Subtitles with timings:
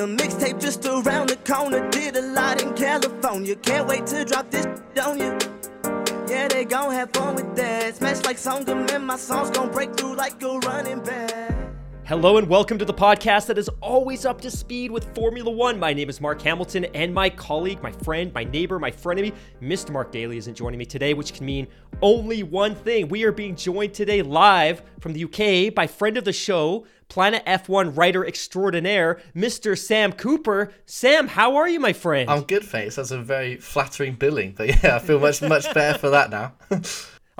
[0.00, 0.16] Arizona.
[0.16, 1.88] Mixtape just around the corner.
[1.90, 3.54] Did a lot in California.
[3.56, 4.66] Can't wait to drop this
[5.04, 5.38] on you.
[6.28, 7.96] Yeah, they gon' have fun with that.
[7.96, 11.56] Smash like Songam and my songs gon' break through like a running back.
[12.04, 15.78] Hello and welcome to the podcast that is always up to speed with Formula One.
[15.78, 19.90] My name is Mark Hamilton, and my colleague, my friend, my neighbor, my frenemy, Mr.
[19.90, 21.68] Mark Daly, isn't joining me today, which can mean
[22.02, 23.06] only one thing.
[23.06, 27.44] We are being joined today live from the UK by friend of the show, Planet
[27.44, 29.76] F1 writer extraordinaire, Mr.
[29.76, 30.72] Sam Cooper.
[30.86, 32.30] Sam, how are you, my friend?
[32.30, 32.94] I'm good, thanks.
[32.94, 36.54] That's a very flattering billing, but yeah, I feel much much better for that now.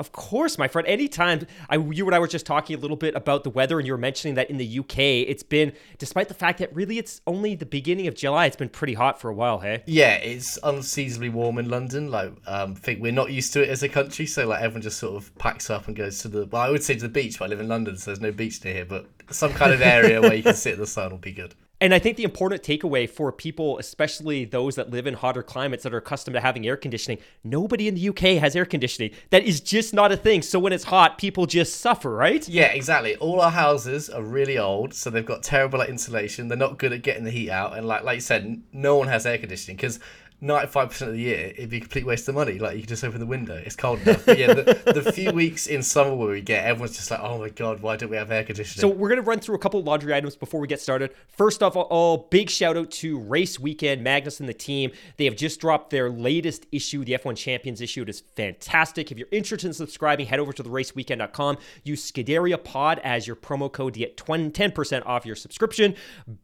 [0.00, 0.88] Of course, my friend.
[0.88, 3.86] Anytime I, you and I were just talking a little bit about the weather, and
[3.86, 7.20] you were mentioning that in the UK, it's been, despite the fact that really it's
[7.26, 9.82] only the beginning of July, it's been pretty hot for a while, hey?
[9.84, 12.10] yeah, it's unseasonably warm in London.
[12.10, 14.80] Like, um, I think we're not used to it as a country, so like everyone
[14.80, 16.46] just sort of packs up and goes to the.
[16.46, 18.32] Well, I would say to the beach, but I live in London, so there's no
[18.32, 18.86] beach near here.
[18.86, 21.54] But some kind of area where you can sit in the sun will be good.
[21.80, 25.82] And I think the important takeaway for people, especially those that live in hotter climates
[25.84, 29.12] that are accustomed to having air conditioning, nobody in the UK has air conditioning.
[29.30, 30.42] That is just not a thing.
[30.42, 32.46] So when it's hot, people just suffer, right?
[32.46, 33.16] Yeah, exactly.
[33.16, 36.48] All our houses are really old, so they've got terrible like, insulation.
[36.48, 39.08] They're not good at getting the heat out, and like like you said, no one
[39.08, 39.98] has air conditioning because.
[40.42, 42.58] 95% of the year, it'd be a complete waste of money.
[42.58, 43.54] Like, you can just open the window.
[43.54, 44.24] It's cold enough.
[44.24, 47.38] But yeah, the, the few weeks in summer where we get, everyone's just like, oh
[47.38, 48.80] my God, why don't we have air conditioning?
[48.80, 51.10] So we're gonna run through a couple of laundry items before we get started.
[51.28, 54.92] First off, all big shout out to Race Weekend, Magnus and the team.
[55.18, 58.02] They have just dropped their latest issue, the F1 Champions issue.
[58.02, 59.12] It is fantastic.
[59.12, 61.58] If you're interested in subscribing, head over to theraceweekend.com.
[61.84, 65.94] Use Scuderia Pod as your promo code to get 20, 10% off your subscription.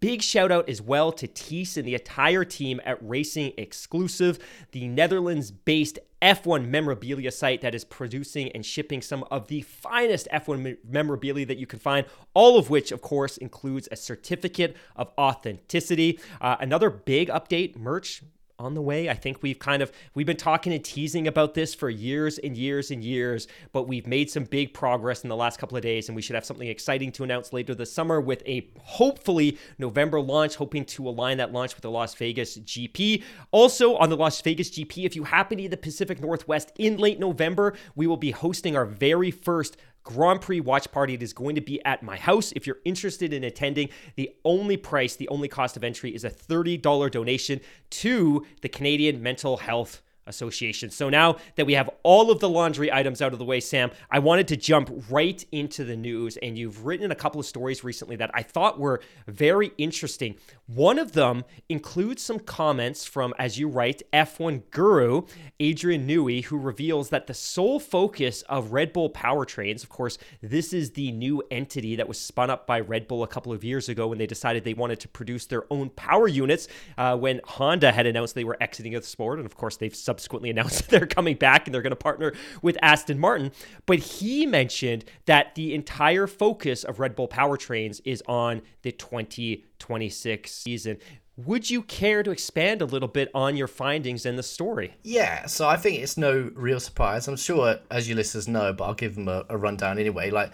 [0.01, 3.53] Big shout out as well to Tees and the entire team at Racing
[3.87, 4.41] Exclusive,
[4.73, 10.79] the Netherlands-based F1 memorabilia site that is producing and shipping some of the finest F1
[10.85, 12.05] memorabilia that you can find,
[12.35, 16.19] all of which, of course, includes a certificate of authenticity.
[16.41, 18.23] Uh, another big update merch
[18.59, 19.09] on the way.
[19.09, 22.57] I think we've kind of we've been talking and teasing about this for years and
[22.57, 26.09] years and years, but we've made some big progress in the last couple of days
[26.09, 30.21] and we should have something exciting to announce later this summer with a hopefully November
[30.21, 33.23] launch, hoping to align that launch with the Las Vegas GP.
[33.51, 36.97] Also on the Las Vegas GP, if you happen to be the Pacific Northwest in
[36.97, 41.15] late November, we will be hosting our very first Grand Prix watch party.
[41.15, 42.53] It is going to be at my house.
[42.53, 46.31] If you're interested in attending, the only price, the only cost of entry is a
[46.31, 50.91] $30 donation to the Canadian Mental Health Association.
[50.91, 53.91] So now that we have all of the laundry items out of the way, Sam,
[54.11, 56.37] I wanted to jump right into the news.
[56.39, 60.37] And you've written a couple of stories recently that I thought were very interesting.
[60.67, 65.23] One of them includes some comments from, as you write, F1 guru
[65.61, 70.73] Adrian Newey, who reveals that the sole focus of Red Bull powertrains, of course, this
[70.73, 73.89] is the new entity that was spun up by Red Bull a couple of years
[73.89, 77.93] ago when they decided they wanted to produce their own power units uh, when Honda
[77.93, 79.39] had announced they were exiting the sport.
[79.39, 82.33] And of course, they've subsequently announced that they're coming back and they're going to partner
[82.63, 83.53] with Aston Martin.
[83.85, 90.53] But he mentioned that the entire focus of Red Bull powertrains is on the 2026
[90.53, 90.99] season.
[91.37, 94.95] Would you care to expand a little bit on your findings and the story?
[95.03, 97.29] Yeah, so I think it's no real surprise.
[97.29, 100.31] I'm sure, as your listeners know, but I'll give them a, a rundown anyway.
[100.31, 100.53] Like,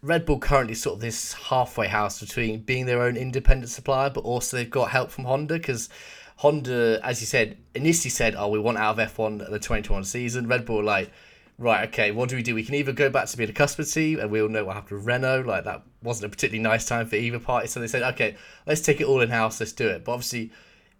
[0.00, 4.24] Red Bull currently sort of this halfway house between being their own independent supplier, but
[4.24, 5.90] also they've got help from Honda because
[6.42, 10.48] Honda, as you said, initially said, "Oh, we want out of F1 the 2021 season."
[10.48, 11.12] Red Bull like,
[11.56, 12.56] right, okay, what do we do?
[12.56, 14.74] We can either go back to being a customer team, and we all know what
[14.74, 15.42] happened with Renault.
[15.42, 17.68] Like that wasn't a particularly nice time for either party.
[17.68, 18.34] So they said, okay,
[18.66, 19.60] let's take it all in house.
[19.60, 20.04] Let's do it.
[20.04, 20.50] But obviously,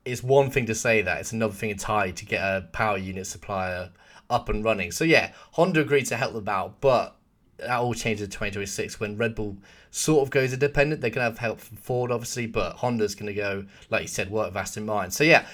[0.04, 3.26] it's one thing to say that; it's another thing entirely to get a power unit
[3.26, 3.90] supplier
[4.30, 4.92] up and running.
[4.92, 7.16] So yeah, Honda agreed to help them out, but
[7.62, 9.56] that all changes in 2026 when Red Bull
[9.90, 11.00] sort of goes independent.
[11.00, 14.08] They're going to have help from Ford, obviously, but Honda's going to go, like you
[14.08, 15.10] said, work with Aston Martin.
[15.10, 15.46] So, yeah,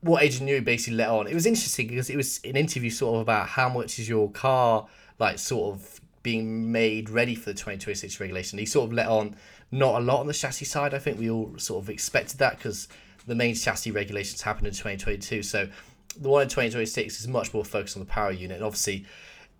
[0.00, 3.16] what Adrian Newey basically let on, it was interesting because it was an interview sort
[3.16, 4.86] of about how much is your car,
[5.18, 8.58] like, sort of being made ready for the 2026 regulation.
[8.58, 9.36] He sort of let on
[9.70, 10.94] not a lot on the chassis side.
[10.94, 12.88] I think we all sort of expected that because
[13.26, 15.42] the main chassis regulations happened in 2022.
[15.42, 15.68] So
[16.16, 18.56] the one in 2026 is much more focused on the power unit.
[18.56, 19.06] And obviously,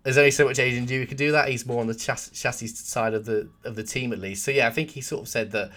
[0.03, 1.47] there's only so much Adrian Newey can do that.
[1.47, 4.43] He's more on the chassis side of the of the team at least.
[4.43, 5.71] So yeah, I think he sort of said that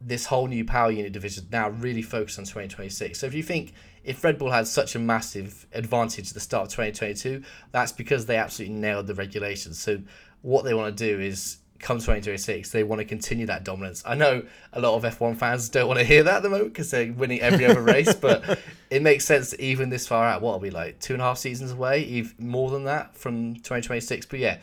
[0.00, 3.18] this whole new power unit division now really focused on 2026.
[3.18, 3.72] So if you think
[4.04, 7.42] if Red Bull had such a massive advantage at the start of 2022,
[7.72, 9.78] that's because they absolutely nailed the regulations.
[9.78, 10.02] So
[10.42, 14.02] what they want to do is come 2026, they want to continue that dominance.
[14.06, 14.42] I know
[14.72, 17.12] a lot of F1 fans don't want to hear that at the moment because they're
[17.12, 18.58] winning every other race, but
[18.90, 20.42] it makes sense even this far out.
[20.42, 23.54] What are we like two and a half seasons away, even more than that from
[23.54, 24.26] 2026?
[24.26, 24.58] But yeah,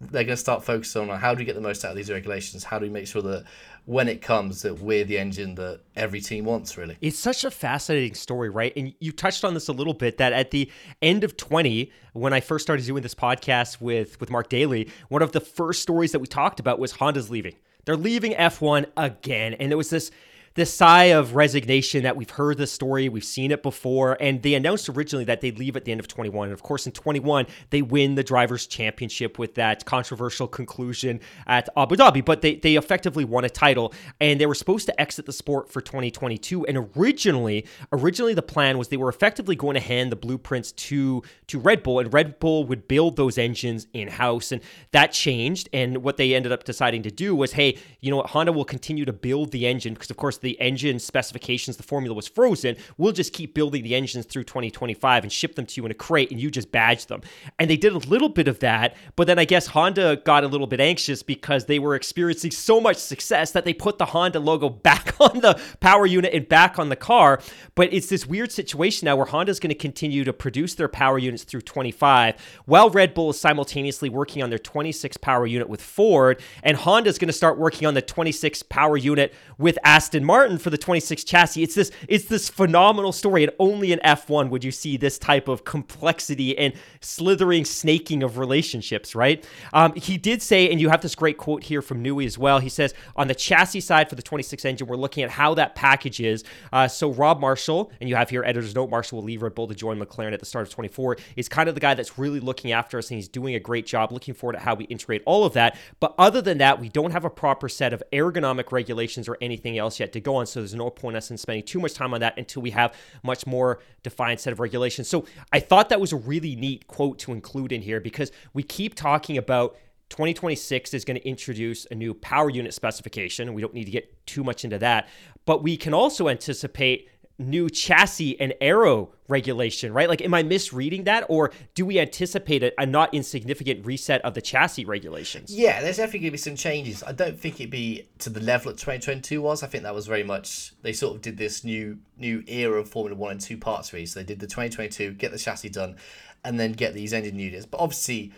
[0.00, 2.10] they're going to start focusing on how do we get the most out of these
[2.10, 2.64] regulations?
[2.64, 3.44] How do we make sure that
[3.88, 6.98] when it comes that we're the engine that every team wants really.
[7.00, 8.70] It's such a fascinating story right?
[8.76, 10.70] And you touched on this a little bit that at the
[11.00, 15.22] end of 20 when i first started doing this podcast with with mark daly one
[15.22, 17.54] of the first stories that we talked about was honda's leaving.
[17.86, 20.10] They're leaving f1 again and there was this
[20.54, 24.54] this sigh of resignation that we've heard this story, we've seen it before, and they
[24.54, 26.48] announced originally that they'd leave at the end of 21.
[26.48, 31.68] And of course, in 21, they win the Drivers' Championship with that controversial conclusion at
[31.76, 35.26] Abu Dhabi, but they, they effectively won a title, and they were supposed to exit
[35.26, 36.66] the sport for 2022.
[36.66, 41.22] And originally, originally the plan was they were effectively going to hand the blueprints to,
[41.48, 44.62] to Red Bull, and Red Bull would build those engines in-house, and
[44.92, 45.68] that changed.
[45.72, 48.64] And what they ended up deciding to do was, hey, you know what, Honda will
[48.64, 52.74] continue to build the engine, because of course the engine specifications, the formula was frozen.
[52.96, 55.94] We'll just keep building the engines through 2025 and ship them to you in a
[55.94, 57.20] crate and you just badge them.
[57.58, 60.48] And they did a little bit of that, but then I guess Honda got a
[60.48, 64.40] little bit anxious because they were experiencing so much success that they put the Honda
[64.40, 67.42] logo back on the power unit and back on the car.
[67.74, 71.18] But it's this weird situation now where Honda's going to continue to produce their power
[71.18, 75.82] units through 25 while Red Bull is simultaneously working on their 26 power unit with
[75.82, 80.58] Ford and Honda's going to start working on the 26 power unit with Aston Martin
[80.58, 81.62] for the 26 chassis.
[81.62, 85.48] It's this it's this phenomenal story, and only in F1 would you see this type
[85.48, 89.42] of complexity and slithering snaking of relationships, right?
[89.72, 92.58] Um, he did say, and you have this great quote here from Newey as well.
[92.58, 95.74] He says on the chassis side for the 26 engine, we're looking at how that
[95.74, 96.44] package is.
[96.74, 99.66] Uh, so Rob Marshall, and you have here editor's note, Marshall will leave Red Bull
[99.66, 101.16] to join McLaren at the start of 24.
[101.36, 103.86] Is kind of the guy that's really looking after us, and he's doing a great
[103.86, 104.12] job.
[104.12, 105.78] Looking forward to how we integrate all of that.
[106.00, 109.78] But other than that, we don't have a proper set of ergonomic regulations or anything
[109.78, 110.46] else yet to go on.
[110.46, 112.70] So there's no point in us in spending too much time on that until we
[112.70, 115.08] have much more defined set of regulations.
[115.08, 118.62] So I thought that was a really neat quote to include in here because we
[118.62, 119.76] keep talking about
[120.10, 123.52] 2026 is going to introduce a new power unit specification.
[123.52, 125.08] We don't need to get too much into that,
[125.44, 130.08] but we can also anticipate new chassis and aero regulation, right?
[130.08, 134.34] Like, am I misreading that, or do we anticipate a, a not insignificant reset of
[134.34, 135.54] the chassis regulations?
[135.54, 137.02] Yeah, there's definitely going to be some changes.
[137.04, 139.62] I don't think it'd be to the level that 2022 was.
[139.62, 142.88] I think that was very much they sort of did this new new era of
[142.88, 143.92] Formula One in two parts.
[143.92, 145.96] Really, so they did the 2022, get the chassis done,
[146.44, 147.66] and then get these engine units.
[147.66, 148.32] But obviously,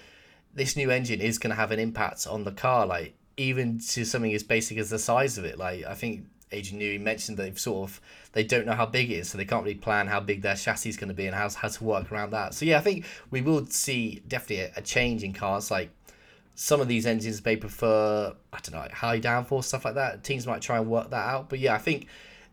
[0.55, 4.05] this new engine is going to have an impact on the car, like even to
[4.05, 5.57] something as basic as the size of it.
[5.59, 8.01] Like I think Adrian Newey mentioned they've sort of
[8.33, 10.57] they don't know how big it is, so they can't really plan how big their
[10.57, 12.55] chassis is going to be and how, how to work around that.
[12.55, 15.71] So yeah, I think we will see definitely a, a change in cars.
[15.71, 15.91] Like
[16.55, 20.25] some of these engines may prefer I don't know high downforce stuff like that.
[20.25, 22.07] Teams might try and work that out, but yeah, I think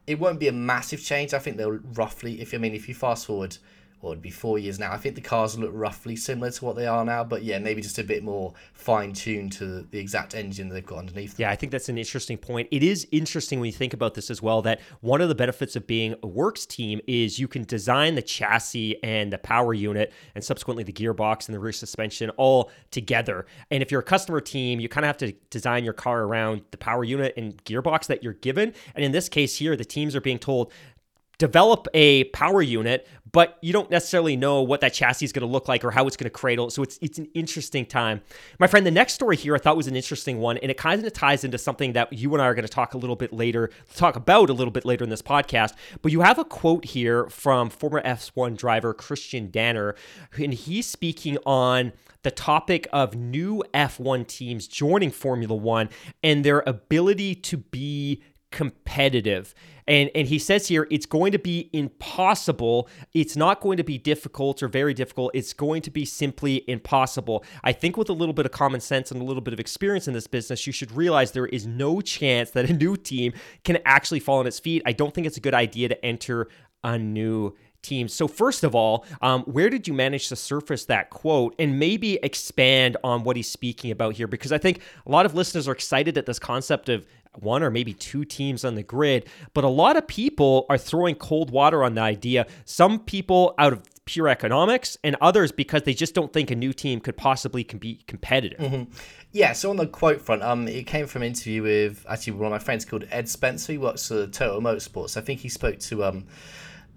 [0.05, 1.33] it won't be a massive change.
[1.33, 3.57] I think they'll roughly, if I mean, if you fast forward
[4.01, 4.91] or it'd be four years now.
[4.91, 7.81] I think the cars look roughly similar to what they are now, but yeah, maybe
[7.81, 11.35] just a bit more fine tuned to the exact engine they've got underneath.
[11.35, 11.43] Them.
[11.43, 12.67] Yeah, I think that's an interesting point.
[12.71, 15.75] It is interesting when you think about this as well that one of the benefits
[15.75, 20.13] of being a works team is you can design the chassis and the power unit
[20.35, 23.45] and subsequently the gearbox and the rear suspension all together.
[23.71, 26.61] And if you're a customer team, you kind of have to design your car around
[26.71, 28.73] the power unit and gearbox that you're given.
[28.95, 30.71] And in this case here, the teams are being told
[31.37, 35.51] develop a power unit, but you don't necessarily know what that chassis is going to
[35.51, 36.69] look like or how it's going to cradle.
[36.69, 38.21] So it's it's an interesting time.
[38.59, 41.03] My friend, the next story here I thought was an interesting one, and it kind
[41.03, 43.33] of ties into something that you and I are going to talk a little bit
[43.33, 45.73] later, talk about a little bit later in this podcast.
[46.01, 49.95] But you have a quote here from former F1 driver Christian Danner,
[50.37, 51.91] and he's speaking on
[52.23, 55.89] the topic of new F1 teams joining Formula One
[56.23, 59.53] and their ability to be competitive.
[59.87, 62.89] And and he says here it's going to be impossible.
[63.13, 65.31] It's not going to be difficult or very difficult.
[65.33, 67.43] It's going to be simply impossible.
[67.63, 70.07] I think with a little bit of common sense and a little bit of experience
[70.07, 73.79] in this business, you should realize there is no chance that a new team can
[73.85, 74.81] actually fall on its feet.
[74.85, 76.49] I don't think it's a good idea to enter
[76.83, 78.13] a new teams.
[78.13, 82.19] So, first of all, um, where did you manage to surface that quote and maybe
[82.23, 84.27] expand on what he's speaking about here?
[84.27, 87.05] Because I think a lot of listeners are excited at this concept of
[87.41, 91.15] one or maybe two teams on the grid, but a lot of people are throwing
[91.15, 92.45] cold water on the idea.
[92.65, 96.73] Some people out of pure economics, and others because they just don't think a new
[96.73, 98.59] team could possibly be competitive.
[98.59, 98.91] Mm-hmm.
[99.33, 102.47] Yeah, so on the quote front, um, it came from an interview with actually one
[102.47, 103.73] of my friends called Ed Spencer.
[103.73, 105.17] He works for Total Motorsports.
[105.17, 106.25] I think he spoke to um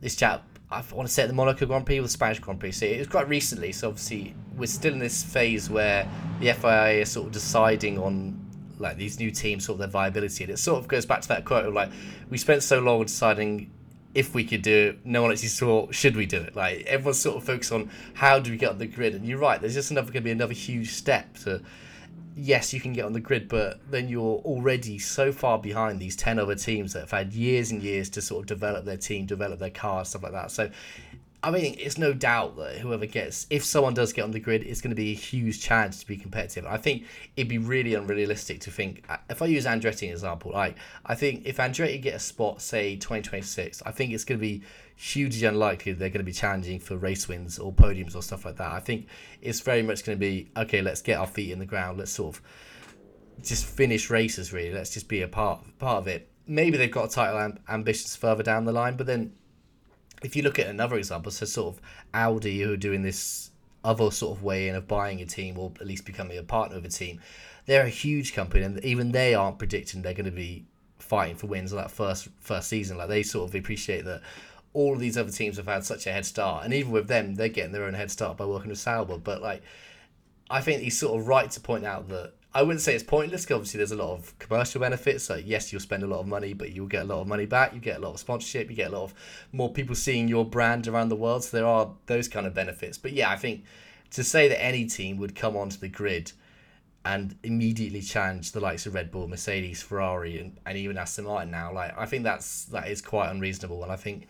[0.00, 2.60] this chap I want to say at the Monaco Grand Prix or the Spanish Grand
[2.60, 2.72] Prix.
[2.72, 3.72] So it was quite recently.
[3.72, 8.49] So obviously we're still in this phase where the FIA is sort of deciding on
[8.80, 11.28] like these new teams, sort of their viability, and it sort of goes back to
[11.28, 11.90] that quote of like
[12.28, 13.70] we spent so long deciding
[14.14, 15.06] if we could do it.
[15.06, 16.56] No one actually saw should we do it.
[16.56, 19.38] Like everyone's sort of focused on how do we get on the grid, and you're
[19.38, 19.60] right.
[19.60, 21.62] There's just another going to be another huge step to
[22.36, 26.16] yes, you can get on the grid, but then you're already so far behind these
[26.16, 29.26] 10 other teams that have had years and years to sort of develop their team,
[29.26, 30.50] develop their cars, stuff like that.
[30.50, 30.70] So,
[31.42, 34.62] I mean, it's no doubt that whoever gets, if someone does get on the grid,
[34.62, 36.66] it's going to be a huge chance to be competitive.
[36.66, 37.04] I think
[37.34, 40.76] it'd be really unrealistic to think, uh, if I use Andretti as an example, like,
[41.06, 44.62] I think if Andretti get a spot, say 2026, I think it's going to be
[45.00, 48.56] hugely unlikely they're going to be challenging for race wins or podiums or stuff like
[48.56, 48.70] that.
[48.70, 49.08] I think
[49.40, 50.82] it's very much going to be okay.
[50.82, 51.96] Let's get our feet in the ground.
[51.98, 52.42] Let's sort of
[53.42, 54.52] just finish races.
[54.52, 56.28] Really, let's just be a part part of it.
[56.46, 59.32] Maybe they've got title amb- ambitions further down the line, but then
[60.22, 63.50] if you look at another example, so sort of Audi who are doing this
[63.82, 66.76] other sort of way in of buying a team or at least becoming a partner
[66.76, 67.20] of a team,
[67.66, 70.64] they're a huge company, and even they aren't predicting they're going to be
[70.98, 72.96] fighting for wins on that first first season.
[72.96, 74.22] Like they sort of appreciate that
[74.72, 77.34] all of these other teams have had such a head start, and even with them,
[77.34, 79.18] they're getting their own head start by working with Sauber.
[79.18, 79.62] But like,
[80.50, 83.44] I think he's sort of right to point out that I wouldn't say it's pointless
[83.44, 85.24] because obviously there's a lot of commercial benefits.
[85.24, 87.46] So yes, you'll spend a lot of money, but you'll get a lot of money
[87.46, 87.72] back.
[87.72, 88.68] You get a lot of sponsorship.
[88.68, 89.14] You get a lot of
[89.52, 91.44] more people seeing your brand around the world.
[91.44, 92.98] So there are those kind of benefits.
[92.98, 93.64] But yeah, I think
[94.10, 96.32] to say that any team would come onto the grid
[97.04, 101.50] and immediately challenge the likes of Red Bull, Mercedes, Ferrari, and, and even Aston Martin
[101.50, 103.82] now, like I think that's that is quite unreasonable.
[103.82, 104.26] And I think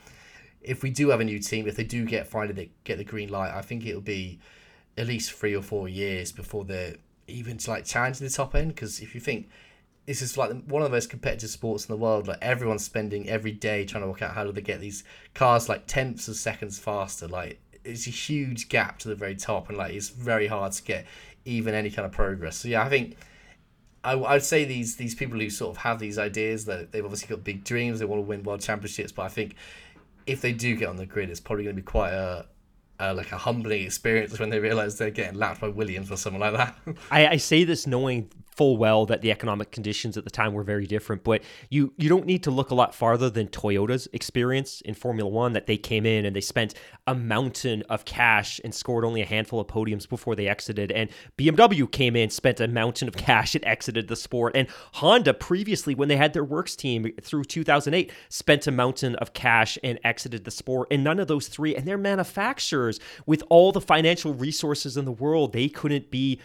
[0.60, 3.30] if we do have a new team, if they do get finally get the green
[3.30, 4.38] light, I think it'll be
[4.96, 6.96] at least three or four years before they're
[7.30, 8.74] even to like challenging the top end.
[8.74, 9.48] Because if you think
[10.06, 13.28] this is like one of the most competitive sports in the world, like everyone's spending
[13.28, 16.36] every day trying to work out how do they get these cars like tenths of
[16.36, 17.28] seconds faster.
[17.28, 20.82] Like it's a huge gap to the very top, and like it's very hard to
[20.82, 21.06] get
[21.44, 22.56] even any kind of progress.
[22.56, 23.16] So yeah, I think.
[24.02, 27.28] I, I'd say these these people who sort of have these ideas that they've obviously
[27.28, 29.56] got big dreams, they want to win world championships, but I think
[30.26, 32.46] if they do get on the grid, it's probably going to be quite a,
[33.00, 36.40] a like a humbling experience when they realize they're getting lapped by Williams or something
[36.40, 36.76] like that.
[37.10, 40.62] I, I say this knowing full well that the economic conditions at the time were
[40.62, 41.24] very different.
[41.24, 45.30] But you you don't need to look a lot farther than Toyota's experience in Formula
[45.30, 45.52] One.
[45.52, 46.74] That they came in and they spent
[47.06, 50.92] a mountain of cash and scored only a handful of podiums before they exited.
[50.92, 54.56] And BMW came in, spent a mountain of cash and exited the sport.
[54.56, 59.32] And Honda previously, when they had their works team through 2008, spent a mountain of
[59.32, 60.88] cash and exited the sport.
[60.90, 65.12] And none of those three, and they're manufacturers with all the financial resources in the
[65.12, 66.40] world, they couldn't be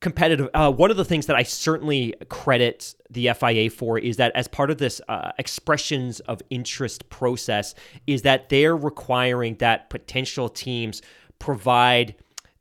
[0.00, 0.48] competitive.
[0.54, 4.48] Uh, one of the things that I certainly credit the FIA for is that as
[4.48, 7.74] part of this uh, expressions of interest process,
[8.06, 11.02] is that they're requiring that potential teams
[11.38, 12.14] provide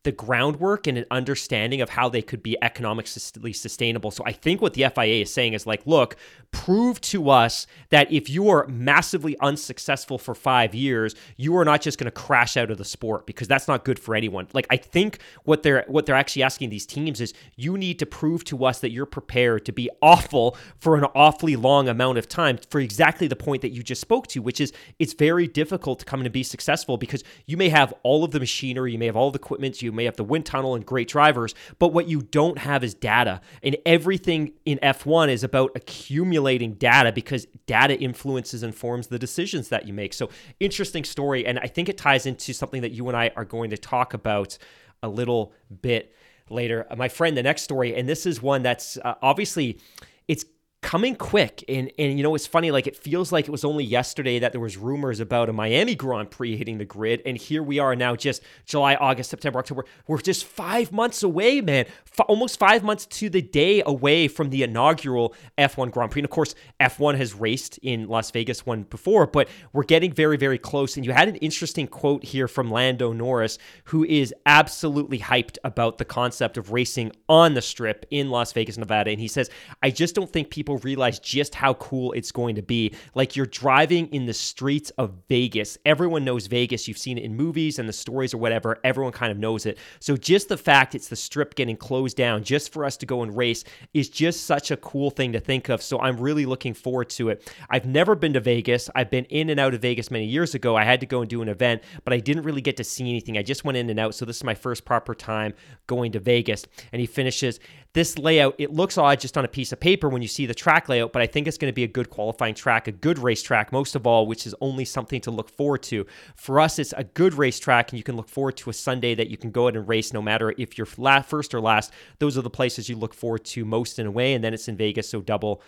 [0.04, 4.12] the groundwork and an understanding of how they could be economically sustainable.
[4.12, 6.16] So I think what the FIA is saying is like, look,
[6.52, 11.82] prove to us that if you are massively unsuccessful for five years, you are not
[11.82, 14.48] just going to crash out of the sport because that's not good for anyone.
[14.54, 18.06] Like I think what they're what they're actually asking these teams is you need to
[18.06, 22.30] prove to us that you're prepared to be awful for an awfully long amount of
[22.30, 26.00] time for exactly the point that you just spoke to, which is it's very difficult
[26.00, 29.06] to come and be successful because you may have all of the machinery, you may
[29.06, 32.08] have all the equipment, you may have the wind tunnel and great drivers, but what
[32.08, 33.42] you don't have is data.
[33.64, 39.20] And everything in F1 is about accumulating accumulating data because data influences and forms the
[39.20, 40.14] decisions that you make.
[40.14, 40.30] So,
[40.60, 41.46] interesting story.
[41.46, 44.14] And I think it ties into something that you and I are going to talk
[44.14, 44.58] about
[45.04, 46.14] a little bit
[46.50, 46.86] later.
[46.96, 49.80] My friend, the next story, and this is one that's uh, obviously
[50.28, 50.46] it's
[50.82, 51.64] coming quick.
[51.68, 54.54] And and you know it's funny like it feels like it was only yesterday that
[54.54, 57.22] there was rumors about a Miami Grand Prix hitting the grid.
[57.26, 59.86] And here we are now just July August September October.
[60.08, 61.86] We're just 5 months away man.
[62.08, 66.22] F- almost 5 months to the day away from the inaugural F1 Grand Prix.
[66.22, 70.38] And of course F1 has raced in Las Vegas one before but we're getting very
[70.38, 70.96] very close.
[70.96, 75.98] And you had an interesting quote here from Lando Norris who is absolutely hyped about
[75.98, 79.12] the concept of racing on the strip in Las Vegas Nevada.
[79.12, 79.50] And he says
[79.84, 82.94] I just don't think people people realize just how cool it's going to be.
[83.16, 85.80] Like you're driving in the streets of Vegas.
[85.84, 86.88] Everyone knows Vegas.
[86.88, 88.78] You've seen it in movies and the stories or whatever.
[88.84, 89.80] Everyone kind of knows it.
[90.00, 93.24] So just the fact it's the strip getting closed down just for us to go
[93.24, 93.64] and race
[93.96, 95.82] is just such a cool thing to think of.
[95.82, 97.52] So I'm really looking forward to it.
[97.68, 98.92] I've never been to Vegas.
[98.94, 100.76] I've been in and out of Vegas many years ago.
[100.76, 103.10] I had to go and do an event, but I didn't really get to see
[103.10, 103.40] anything.
[103.40, 104.14] I just went in and out.
[104.14, 105.56] So this is my first proper time
[105.88, 106.68] going to Vegas.
[106.92, 107.60] And he finishes
[107.94, 108.56] this layout.
[108.60, 111.12] It looks odd just on a piece of paper when you see the track layout,
[111.12, 113.96] but I think it's going to be a good qualifying track, a good racetrack, most
[113.96, 116.06] of all, which is only something to look forward to.
[116.36, 119.30] For us, it's a good racetrack, and you can look forward to a Sunday that
[119.30, 121.92] you can go out and race no matter if you're first or last.
[122.20, 124.68] Those are the places you look forward to most in a way, and then it's
[124.68, 125.62] in Vegas, so double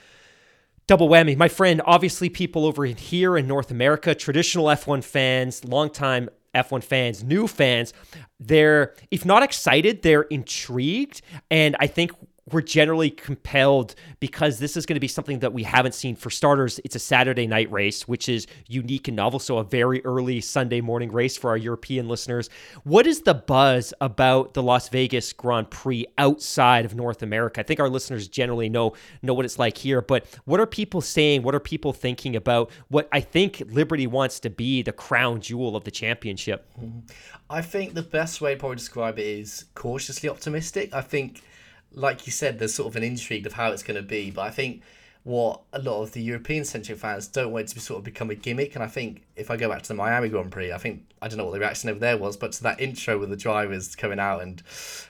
[0.87, 1.37] double whammy.
[1.37, 7.23] My friend, obviously, people over here in North America, traditional F1 fans, longtime F1 fans,
[7.23, 7.93] new fans,
[8.39, 11.21] they're, if not excited, they're intrigued.
[11.49, 12.11] And I think
[12.49, 16.15] we're generally compelled because this is going to be something that we haven't seen.
[16.15, 19.39] For starters, it's a Saturday night race, which is unique and novel.
[19.39, 22.49] So, a very early Sunday morning race for our European listeners.
[22.83, 27.59] What is the buzz about the Las Vegas Grand Prix outside of North America?
[27.59, 31.01] I think our listeners generally know know what it's like here, but what are people
[31.01, 31.43] saying?
[31.43, 35.75] What are people thinking about what I think Liberty wants to be the crown jewel
[35.75, 36.67] of the championship?
[36.79, 36.99] Mm-hmm.
[37.51, 40.93] I think the best way to probably describe it is cautiously optimistic.
[40.93, 41.43] I think
[41.93, 44.31] like you said, there's sort of an intrigue of how it's going to be.
[44.31, 44.81] But I think
[45.23, 48.03] what a lot of the European centric fans don't want it to be sort of
[48.03, 48.73] become a gimmick.
[48.73, 51.27] And I think if I go back to the Miami Grand Prix, I think I
[51.27, 53.95] don't know what the reaction over there was, but to that intro with the drivers
[53.95, 54.63] coming out and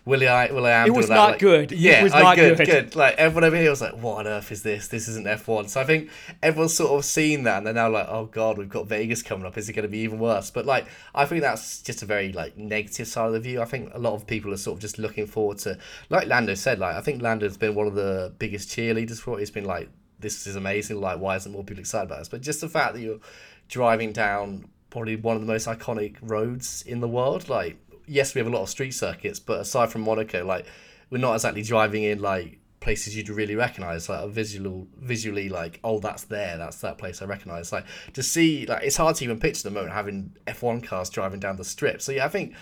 [0.03, 1.71] Willie I will.i.am it was that, not like, good.
[1.71, 2.67] Yeah, it was not good, good.
[2.67, 2.95] good.
[2.97, 4.89] Like everyone over here was like, "What on earth is this?
[4.89, 6.09] This isn't F one." So I think
[6.43, 9.45] everyone's sort of seen that, and they're now like, "Oh God, we've got Vegas coming
[9.45, 9.57] up.
[9.57, 12.33] Is it going to be even worse?" But like, I think that's just a very
[12.33, 13.61] like negative side of the view.
[13.61, 15.77] I think a lot of people are sort of just looking forward to,
[16.09, 19.39] like Lando said, like I think Lando's been one of the biggest cheerleaders for it.
[19.39, 19.89] He's been like
[20.21, 21.01] this is amazing.
[21.01, 22.29] Like, why isn't more people excited about this?
[22.29, 23.19] But just the fact that you're
[23.67, 27.49] driving down probably one of the most iconic roads in the world.
[27.49, 30.67] Like, yes, we have a lot of street circuits, but aside from Monaco, like,
[31.09, 35.79] we're not exactly driving in like places you'd really recognize like a visual visually like
[35.83, 39.23] oh that's there that's that place i recognize like to see like it's hard to
[39.23, 42.55] even picture the moment having f1 cars driving down the strip so yeah i think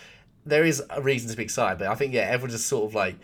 [0.45, 2.93] there is a reason to be excited but i think yeah everyone's just sort of
[2.93, 3.15] like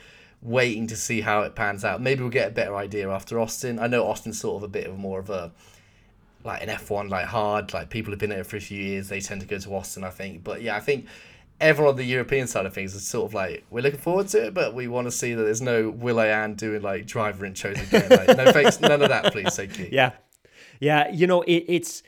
[0.46, 2.02] waiting to see how it pans out.
[2.02, 3.80] Maybe we'll get a better idea after Austin.
[3.80, 5.52] I know Austin's sort of a bit of more of a
[6.44, 9.10] like an F1 like hard like people have been there for a few years.
[9.10, 10.44] They tend to go to Austin, I think.
[10.44, 11.08] But yeah, I think
[11.60, 14.48] everyone on the European side of things is sort of like we're looking forward to
[14.48, 18.10] it, but we want to see that there's no will.i.am doing like driver intros again.
[18.10, 19.56] Like, no thanks, none of that, please.
[19.56, 19.90] Thank you.
[19.92, 20.12] Yeah,
[20.80, 21.10] yeah.
[21.10, 22.04] You know, it, it's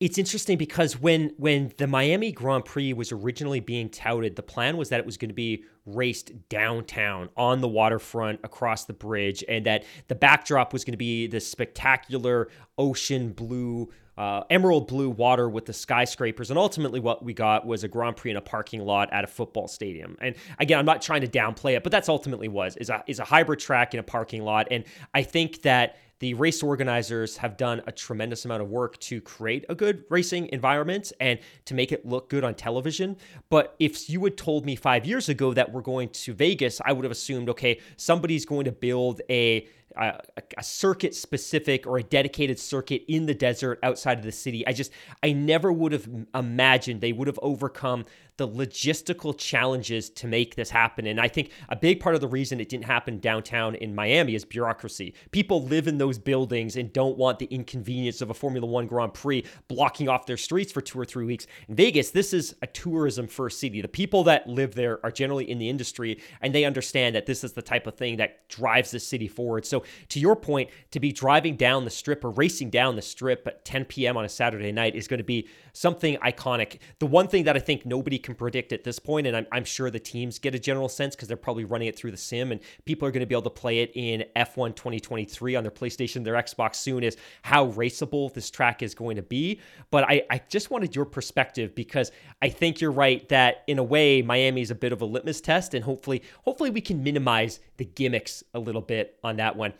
[0.00, 4.78] it's interesting because when when the Miami Grand Prix was originally being touted, the plan
[4.78, 9.44] was that it was going to be raced downtown on the waterfront across the bridge,
[9.46, 13.90] and that the backdrop was going to be this spectacular ocean blue.
[14.18, 16.50] Uh, emerald blue water with the skyscrapers.
[16.50, 19.26] And ultimately, what we got was a Grand Prix in a parking lot at a
[19.26, 20.14] football stadium.
[20.20, 23.18] And again, I'm not trying to downplay it, but that's ultimately was is a is
[23.18, 24.68] a hybrid track in a parking lot.
[24.70, 24.84] And
[25.14, 29.64] I think that the race organizers have done a tremendous amount of work to create
[29.68, 33.16] a good racing environment and to make it look good on television.
[33.48, 36.92] But if you had told me five years ago that we're going to Vegas, I
[36.92, 40.20] would have assumed, okay, somebody's going to build a a,
[40.56, 44.64] a, circuit specific or a dedicated circuit in the desert outside of the city.
[44.66, 48.04] I just, I never would have imagined they would have overcome
[48.40, 51.06] the logistical challenges to make this happen.
[51.06, 54.34] And I think a big part of the reason it didn't happen downtown in Miami
[54.34, 55.12] is bureaucracy.
[55.30, 59.12] People live in those buildings and don't want the inconvenience of a Formula One Grand
[59.12, 61.46] Prix blocking off their streets for two or three weeks.
[61.68, 63.82] In Vegas, this is a tourism first city.
[63.82, 67.44] The people that live there are generally in the industry and they understand that this
[67.44, 69.66] is the type of thing that drives the city forward.
[69.66, 73.46] So, to your point, to be driving down the strip or racing down the strip
[73.46, 74.16] at 10 p.m.
[74.16, 76.78] on a Saturday night is going to be something iconic.
[77.00, 79.64] The one thing that I think nobody can predict at this point, and I'm, I'm
[79.64, 82.52] sure the teams get a general sense because they're probably running it through the sim,
[82.52, 85.70] and people are going to be able to play it in F1 2023 on their
[85.70, 89.60] PlayStation, their Xbox soon, is how raceable this track is going to be.
[89.90, 92.12] But I, I just wanted your perspective because
[92.42, 95.40] I think you're right that in a way Miami is a bit of a litmus
[95.40, 99.72] test, and hopefully, hopefully we can minimize the gimmicks a little bit on that one.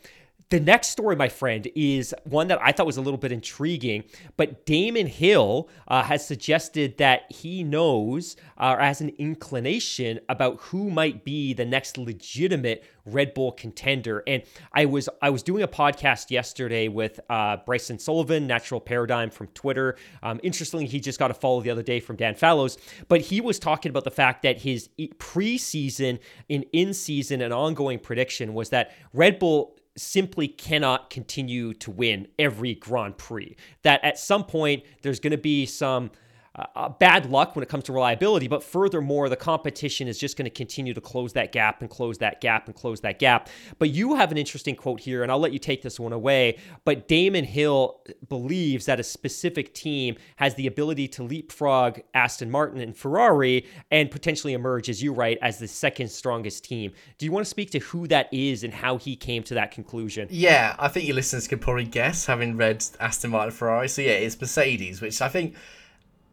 [0.50, 4.02] The next story, my friend, is one that I thought was a little bit intriguing.
[4.36, 10.60] But Damon Hill uh, has suggested that he knows uh, or has an inclination about
[10.60, 14.24] who might be the next legitimate Red Bull contender.
[14.26, 19.30] And I was I was doing a podcast yesterday with uh, Bryson Sullivan, Natural Paradigm
[19.30, 19.96] from Twitter.
[20.20, 23.40] Um, interestingly, he just got a follow the other day from Dan Fallows, but he
[23.40, 28.70] was talking about the fact that his preseason and in season and ongoing prediction was
[28.70, 33.56] that Red Bull simply cannot continue to win every Grand Prix.
[33.82, 36.10] That at some point there's going to be some
[36.56, 40.44] uh, bad luck when it comes to reliability, but furthermore, the competition is just going
[40.44, 43.48] to continue to close that gap and close that gap and close that gap.
[43.78, 46.58] But you have an interesting quote here, and I'll let you take this one away.
[46.84, 52.80] But Damon Hill believes that a specific team has the ability to leapfrog Aston Martin
[52.80, 56.92] and Ferrari and potentially emerge, as you write, as the second strongest team.
[57.18, 59.70] Do you want to speak to who that is and how he came to that
[59.70, 60.26] conclusion?
[60.30, 63.88] Yeah, I think your listeners could probably guess, having read Aston Martin and Ferrari.
[63.88, 65.54] So yeah, it's Mercedes, which I think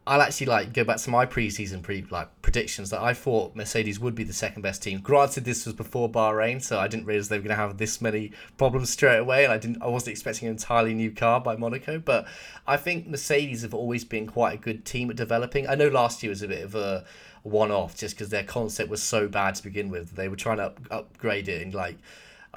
[0.08, 4.00] I'll actually like go back to my preseason pre like predictions that I thought Mercedes
[4.00, 5.00] would be the second best team.
[5.00, 8.00] Granted, this was before Bahrain, so I didn't realize they were going to have this
[8.00, 9.82] many problems straight away, and I didn't.
[9.82, 12.26] I wasn't expecting an entirely new car by Monaco, but
[12.66, 15.68] I think Mercedes have always been quite a good team at developing.
[15.68, 17.04] I know last year was a bit of a
[17.42, 20.16] one-off just because their concept was so bad to begin with.
[20.16, 21.98] They were trying to up, upgrade it and like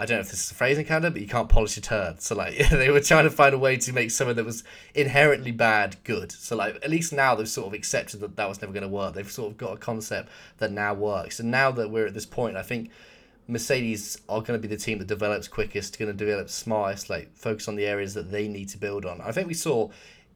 [0.01, 1.81] I don't know if this is a phrase in Canada, but you can't polish a
[1.81, 2.23] turd.
[2.23, 4.63] So like they were trying to find a way to make something that was
[4.95, 6.31] inherently bad good.
[6.31, 8.89] So like at least now they've sort of accepted that that was never going to
[8.89, 9.13] work.
[9.13, 11.39] They've sort of got a concept that now works.
[11.39, 12.89] And now that we're at this point, I think
[13.47, 17.31] Mercedes are going to be the team that develops quickest, going to develop smartest, like
[17.35, 19.21] focus on the areas that they need to build on.
[19.21, 19.91] I think we saw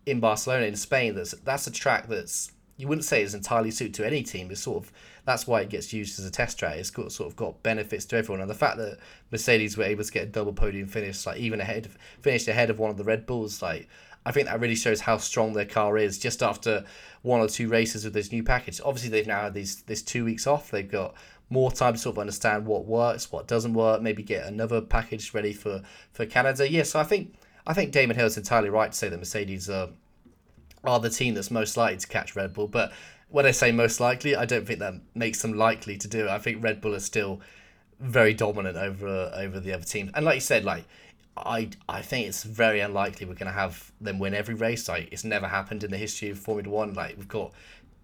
[0.06, 3.94] in Barcelona in Spain that's that's a track that's you wouldn't say is entirely suited
[3.96, 4.52] to any team.
[4.52, 4.92] It's sort of
[5.24, 6.78] that's why it gets used as a test track.
[6.78, 8.98] It's got sort of got benefits to everyone, and the fact that
[9.32, 12.70] Mercedes were able to get a double podium finish, like even ahead, of, finished ahead
[12.70, 13.88] of one of the Red Bulls, like
[14.26, 16.18] I think that really shows how strong their car is.
[16.18, 16.84] Just after
[17.22, 20.26] one or two races with this new package, obviously they've now had these this two
[20.26, 20.72] weeks off.
[20.72, 21.14] They've got
[21.50, 24.02] more time to sort of understand what works, what doesn't work.
[24.02, 26.70] Maybe get another package ready for for Canada.
[26.70, 27.36] Yeah, so I think
[27.68, 29.90] I think Damon Hill is entirely right to say that Mercedes are
[30.88, 32.91] are the team that's most likely to catch Red Bull, but
[33.30, 36.30] when I say most likely, I don't think that makes them likely to do it.
[36.30, 37.41] I think Red Bull is still
[38.00, 40.12] very dominant over over the other teams.
[40.13, 40.86] And like you said, like
[41.38, 44.88] I I think it's very unlikely we're going to have them win every race.
[44.88, 46.93] Like it's never happened in the history of Formula One.
[46.93, 47.52] Like we've got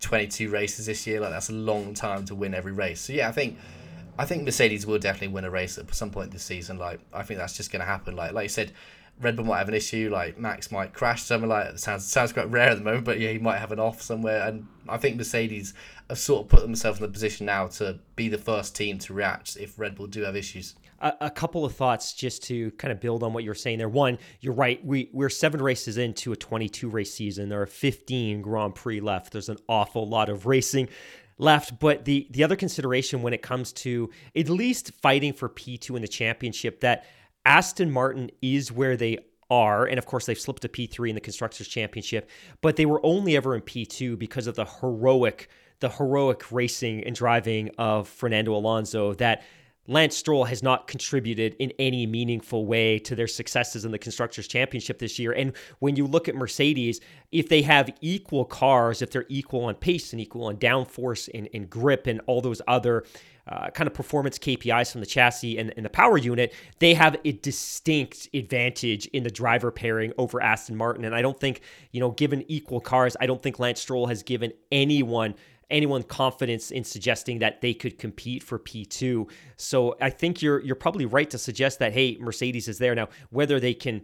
[0.02, 1.20] 22 races this year.
[1.20, 3.02] Like that's a long time to win every race.
[3.02, 3.58] So yeah, I think
[4.18, 6.78] I think Mercedes will definitely win a race at some point this season.
[6.78, 8.16] Like I think that's just going to happen.
[8.16, 8.72] Like like you said,
[9.22, 12.50] Red Bull might have an issue, like Max might crash somewhere like sounds sounds quite
[12.50, 14.48] rare at the moment, but yeah, he might have an off somewhere.
[14.48, 15.74] And I think Mercedes
[16.10, 19.14] have sort of put themselves in the position now to be the first team to
[19.14, 20.76] react if Red Bull do have issues.
[21.00, 23.90] A, a couple of thoughts just to kind of build on what you're saying there.
[23.90, 24.84] One, you're right.
[24.84, 27.50] We we're seven races into a 22 race season.
[27.50, 29.34] There are 15 Grand Prix left.
[29.34, 30.90] There's an awful lot of racing
[31.38, 31.80] left.
[31.80, 36.02] But the the other consideration when it comes to at least fighting for P2 in
[36.02, 37.06] the championship that
[37.46, 41.22] Aston Martin is where they are, and of course they've slipped to P3 in the
[41.22, 42.30] Constructors Championship,
[42.62, 45.50] but they were only ever in P2 because of the heroic,
[45.80, 49.44] the heroic racing and driving of Fernando Alonso that
[49.92, 54.48] Lance Stroll has not contributed in any meaningful way to their successes in the Constructors
[54.48, 55.34] Championship this year.
[55.34, 57.02] And when you look at Mercedes,
[57.34, 61.50] if they have equal cars, if they're equal on pace and equal on downforce and,
[61.54, 63.04] and grip and all those other
[63.48, 67.18] uh, kind of performance KPIs from the chassis and, and, the power unit, they have
[67.26, 71.04] a distinct advantage in the driver pairing over Aston Martin.
[71.04, 74.24] And I don't think, you know, given equal cars, I don't think Lance Stroll has
[74.24, 75.36] given anyone
[75.72, 79.30] anyone confidence in suggesting that they could compete for P2.
[79.58, 83.10] So I think you're you're probably right to suggest that hey, Mercedes is there now.
[83.30, 84.02] Whether they can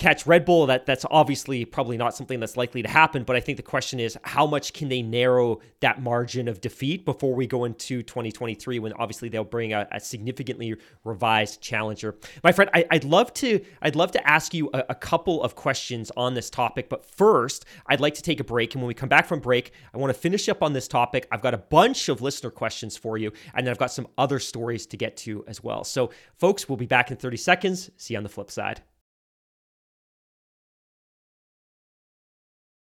[0.00, 3.22] catch Red Bull, that that's obviously probably not something that's likely to happen.
[3.22, 7.04] But I think the question is, how much can they narrow that margin of defeat
[7.04, 12.16] before we go into 2023, when obviously they'll bring a, a significantly revised challenger?
[12.42, 15.54] My friend, I, would love to I'd love to ask you a, a couple of
[15.54, 18.74] questions on this topic, but first, I'd like to take a break.
[18.74, 21.28] And when we come back from break, I want to finish up on this topic.
[21.30, 24.38] I've got a bunch of listener questions for you, and then I've got some other
[24.38, 25.84] stories to get to as well.
[25.84, 27.90] So, folks, we'll be back in 30 seconds.
[27.98, 28.80] See you on the flip side.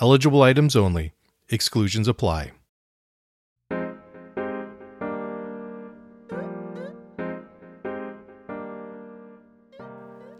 [0.00, 1.12] Eligible items only.
[1.50, 2.52] Exclusions apply.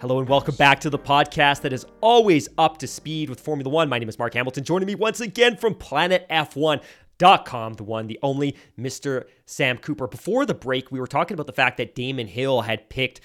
[0.00, 3.70] Hello and welcome back to the podcast that is always up to speed with Formula
[3.70, 3.90] One.
[3.90, 4.64] My name is Mark Hamilton.
[4.64, 9.24] Joining me once again from planetf1.com, the one, the only Mr.
[9.44, 10.06] Sam Cooper.
[10.06, 13.20] Before the break, we were talking about the fact that Damon Hill had picked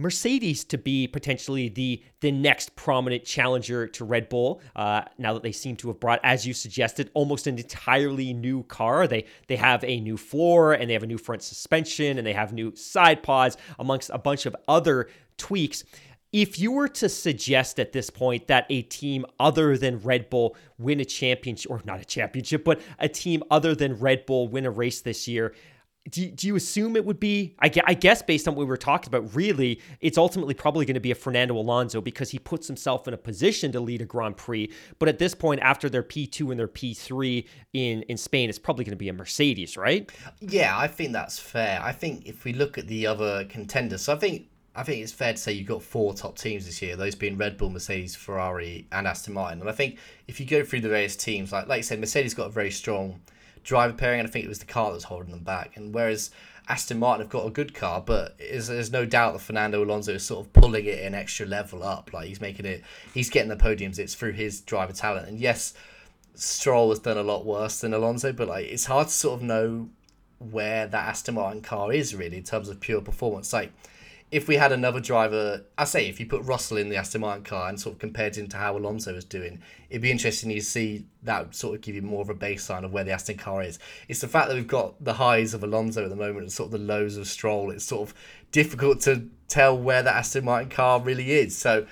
[0.00, 4.60] Mercedes to be potentially the the next prominent challenger to Red Bull.
[4.76, 8.62] Uh, now that they seem to have brought, as you suggested, almost an entirely new
[8.64, 9.06] car.
[9.06, 12.32] They they have a new floor and they have a new front suspension and they
[12.32, 15.84] have new side pods amongst a bunch of other tweaks.
[16.32, 20.56] If you were to suggest at this point that a team other than Red Bull
[20.78, 24.64] win a championship, or not a championship, but a team other than Red Bull win
[24.64, 25.54] a race this year,
[26.08, 28.76] do, do you assume it would be I, I guess based on what we were
[28.76, 32.66] talking about really it's ultimately probably going to be a fernando alonso because he puts
[32.66, 36.02] himself in a position to lead a grand prix but at this point after their
[36.02, 40.10] p2 and their p3 in in spain it's probably going to be a mercedes right
[40.40, 41.80] Yeah, I think that's fair.
[41.82, 45.12] I think if we look at the other contenders, so I think I think it's
[45.12, 48.14] fair to say you've got four top teams this year, those being Red Bull, Mercedes,
[48.14, 49.60] Ferrari, and Aston Martin.
[49.60, 52.34] And I think if you go through the various teams, like like you said, Mercedes
[52.34, 53.20] got a very strong
[53.62, 55.76] driver pairing, and I think it was the car that was holding them back.
[55.76, 56.30] And whereas
[56.68, 60.24] Aston Martin have got a good car, but there's no doubt that Fernando Alonso is
[60.24, 62.12] sort of pulling it an extra level up.
[62.12, 63.98] Like he's making it, he's getting the podiums.
[63.98, 65.28] It's through his driver talent.
[65.28, 65.74] And yes,
[66.34, 69.42] Stroll has done a lot worse than Alonso, but like it's hard to sort of
[69.42, 69.88] know
[70.38, 73.52] where that Aston Martin car is really in terms of pure performance.
[73.52, 73.72] Like
[74.30, 77.42] if we had another driver, I say if you put Russell in the Aston Martin
[77.42, 80.60] car and sort of compared him to how Alonso was doing, it'd be interesting to
[80.60, 83.62] see that sort of give you more of a baseline of where the Aston car
[83.62, 83.80] is.
[84.08, 86.68] It's the fact that we've got the highs of Alonso at the moment and sort
[86.68, 87.70] of the lows of Stroll.
[87.72, 88.14] It's sort of
[88.52, 91.58] difficult to tell where the Aston Martin car really is.
[91.58, 91.86] So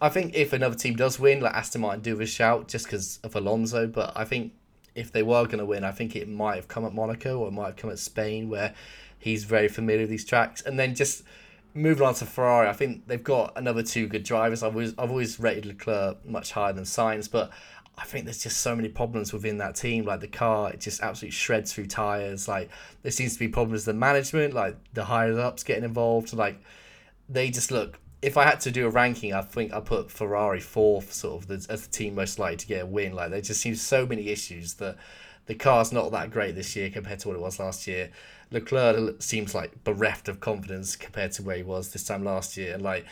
[0.00, 3.18] I think if another team does win, like Aston Martin do a shout just because
[3.24, 4.52] of Alonso, but I think
[4.94, 7.48] if they were going to win, I think it might have come at Monaco or
[7.48, 8.74] it might have come at Spain where
[9.18, 10.62] he's very familiar with these tracks.
[10.62, 11.24] And then just
[11.74, 14.62] moving on to Ferrari, I think they've got another two good drivers.
[14.62, 17.50] I've always, I've always rated Leclerc much higher than Sainz, but
[18.00, 20.04] I think there's just so many problems within that team.
[20.06, 22.48] Like the car, it just absolutely shreds through tires.
[22.48, 22.70] Like
[23.02, 26.32] there seems to be problems with the management, like the higher ups getting involved.
[26.32, 26.60] Like
[27.28, 27.98] they just look.
[28.22, 31.50] If I had to do a ranking, I think I put Ferrari fourth, sort of
[31.50, 33.14] as the team most likely to get a win.
[33.14, 34.96] Like there just seems so many issues that
[35.46, 38.10] the car's not that great this year compared to what it was last year.
[38.50, 42.78] Leclerc seems like bereft of confidence compared to where he was this time last year.
[42.78, 43.06] Like,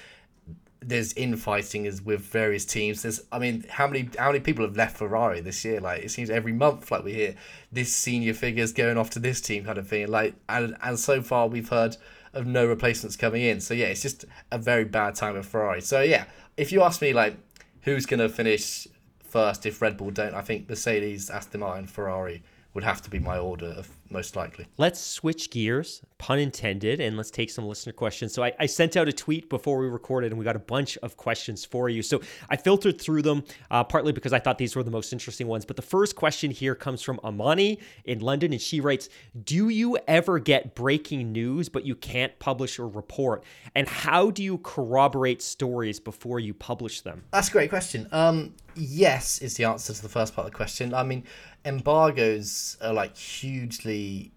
[0.80, 3.02] there's infighting is with various teams.
[3.02, 5.80] There's, I mean, how many how many people have left Ferrari this year?
[5.80, 7.34] Like, it seems every month, like we hear
[7.72, 10.08] this senior figures going off to this team, kind of thing.
[10.08, 11.96] Like, and and so far we've heard
[12.32, 13.60] of no replacements coming in.
[13.60, 15.80] So yeah, it's just a very bad time with Ferrari.
[15.80, 16.24] So yeah,
[16.56, 17.36] if you ask me, like,
[17.82, 18.86] who's gonna finish
[19.20, 22.42] first if Red Bull don't, I think Mercedes, Aston Martin, Ferrari
[22.78, 24.68] would have to be my order of most likely.
[24.76, 28.32] Let's switch gears, pun intended, and let's take some listener questions.
[28.32, 30.96] So I, I, sent out a tweet before we recorded, and we got a bunch
[30.98, 32.02] of questions for you.
[32.02, 35.48] So I filtered through them, uh, partly because I thought these were the most interesting
[35.48, 35.64] ones.
[35.64, 39.08] But the first question here comes from Amani in London, and she writes,
[39.44, 43.42] "Do you ever get breaking news, but you can't publish or report?
[43.74, 48.06] And how do you corroborate stories before you publish them?" That's a great question.
[48.12, 50.94] Um, yes, is the answer to the first part of the question.
[50.94, 51.24] I mean,
[51.68, 54.32] embargoes are like hugely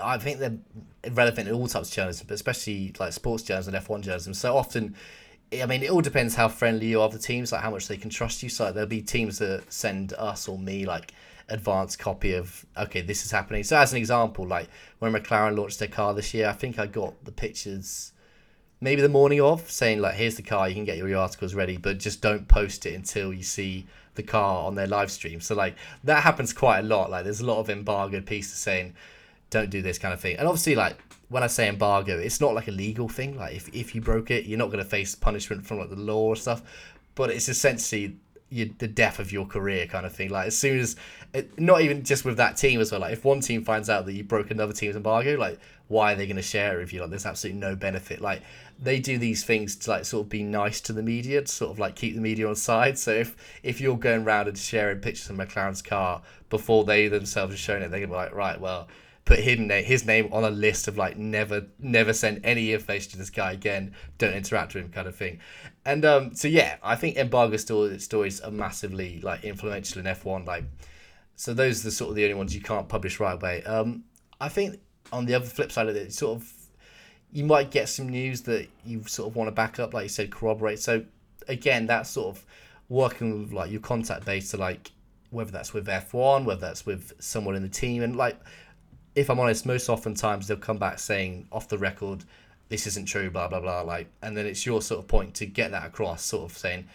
[0.00, 0.58] I think they're
[1.10, 4.34] relevant in all types of journalism, but especially like sports journalism and F1 journalism.
[4.34, 4.94] So often,
[5.52, 7.88] I mean, it all depends how friendly you are with the teams, like how much
[7.88, 8.48] they can trust you.
[8.48, 11.12] So there'll be teams that send us or me like
[11.48, 13.64] advanced copy of okay, this is happening.
[13.64, 14.68] So as an example, like
[14.98, 18.11] when McLaren launched their car this year, I think I got the pictures
[18.82, 21.76] maybe the morning of saying like, here's the car, you can get your articles ready,
[21.76, 25.40] but just don't post it until you see the car on their live stream.
[25.40, 27.10] So like that happens quite a lot.
[27.10, 28.94] Like there's a lot of embargoed pieces saying
[29.50, 30.36] don't do this kind of thing.
[30.36, 30.96] And obviously like
[31.28, 33.38] when I say embargo, it's not like a legal thing.
[33.38, 35.96] Like if, if you broke it, you're not going to face punishment from like the
[35.96, 36.62] law or stuff.
[37.14, 38.16] But it's essentially
[38.52, 40.30] the death of your career kind of thing.
[40.30, 40.96] Like as soon as,
[41.32, 43.00] it, not even just with that team as well.
[43.00, 46.16] Like if one team finds out that you broke another team's embargo, like why are
[46.16, 47.00] they going to share it with you?
[47.00, 48.20] Like there's absolutely no benefit.
[48.20, 48.42] Like
[48.80, 51.70] they do these things to like sort of be nice to the media, to sort
[51.70, 52.98] of like keep the media on side.
[52.98, 57.54] So if if you're going around and sharing pictures of McLaren's car before they themselves
[57.54, 58.88] are showing it, they're gonna be like, right, well,
[59.24, 63.12] put his name his name on a list of like never never send any information
[63.12, 63.94] to this guy again.
[64.18, 65.40] Don't interact with him, kind of thing.
[65.84, 70.46] And um, so yeah, I think embargo stories are massively like influential in F1.
[70.46, 70.64] Like,
[71.36, 73.62] so those are the sort of the only ones you can't publish right away.
[73.64, 74.04] Um,
[74.40, 74.80] I think
[75.12, 76.52] on the other flip side of it, sort of
[77.30, 80.08] you might get some news that you sort of want to back up, like you
[80.08, 80.80] said, corroborate.
[80.80, 81.04] So
[81.48, 82.44] again, that's sort of
[82.88, 84.90] working with like your contact base to like
[85.30, 88.38] whether that's with F1, whether that's with someone in the team, and like
[89.14, 92.24] if I'm honest, most oftentimes they'll come back saying off the record,
[92.68, 95.46] this isn't true, blah blah blah, like, and then it's your sort of point to
[95.46, 96.88] get that across, sort of saying.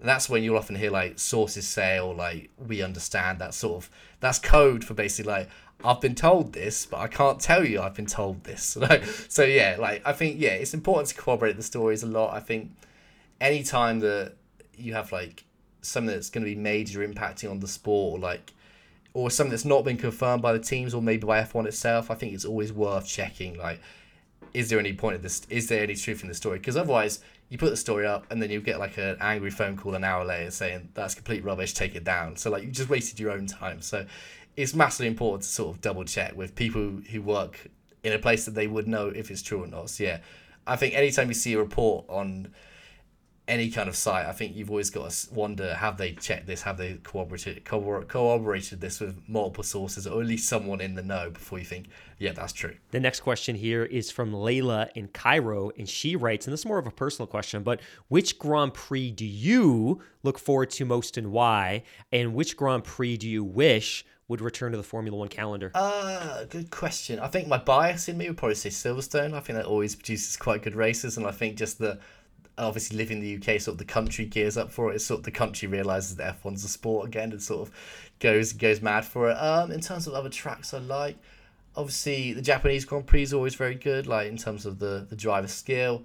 [0.00, 3.90] that's when you'll often hear like sources say or like we understand that sort of
[4.20, 5.48] that's code for basically like
[5.84, 8.76] I've been told this, but I can't tell you I've been told this.
[9.28, 12.34] So yeah, like I think yeah, it's important to corroborate the stories a lot.
[12.34, 12.70] I think
[13.40, 14.34] anytime that
[14.76, 15.44] you have like
[15.82, 18.52] something that's going to be major impacting on the sport, or like
[19.18, 22.14] or something that's not been confirmed by the teams or maybe by F1 itself, I
[22.14, 23.58] think it's always worth checking.
[23.58, 23.80] Like,
[24.54, 25.42] is there any point of this?
[25.50, 26.58] Is there any truth in the story?
[26.58, 29.76] Because otherwise, you put the story up and then you get like an angry phone
[29.76, 32.36] call an hour later saying that's complete rubbish, take it down.
[32.36, 33.82] So like you just wasted your own time.
[33.82, 34.06] So
[34.56, 37.66] it's massively important to sort of double check with people who work
[38.04, 39.90] in a place that they would know if it's true or not.
[39.90, 40.18] So yeah,
[40.64, 42.52] I think anytime you see a report on
[43.48, 46.62] any kind of site, I think you've always got to wonder have they checked this,
[46.62, 51.30] have they corroborated corroborated this with multiple sources, or at least someone in the know
[51.30, 51.86] before you think,
[52.18, 52.76] yeah, that's true.
[52.90, 56.66] The next question here is from Layla in Cairo, and she writes, and this is
[56.66, 61.16] more of a personal question, but which Grand Prix do you look forward to most
[61.16, 61.84] and why?
[62.12, 65.70] And which Grand Prix do you wish would return to the Formula One calendar?
[65.74, 67.18] Uh, good question.
[67.18, 69.32] I think my bias in me would probably say Silverstone.
[69.32, 71.98] I think that always produces quite good races, and I think just the
[72.58, 74.96] obviously living in the UK, sort of the country gears up for it.
[74.96, 77.74] It's sort of the country realizes that F1's a sport again and sort of
[78.20, 79.34] goes goes mad for it.
[79.34, 81.16] Um, in terms of other tracks I like,
[81.76, 84.06] obviously the Japanese Grand Prix is always very good.
[84.06, 86.04] Like in terms of the the driver skill.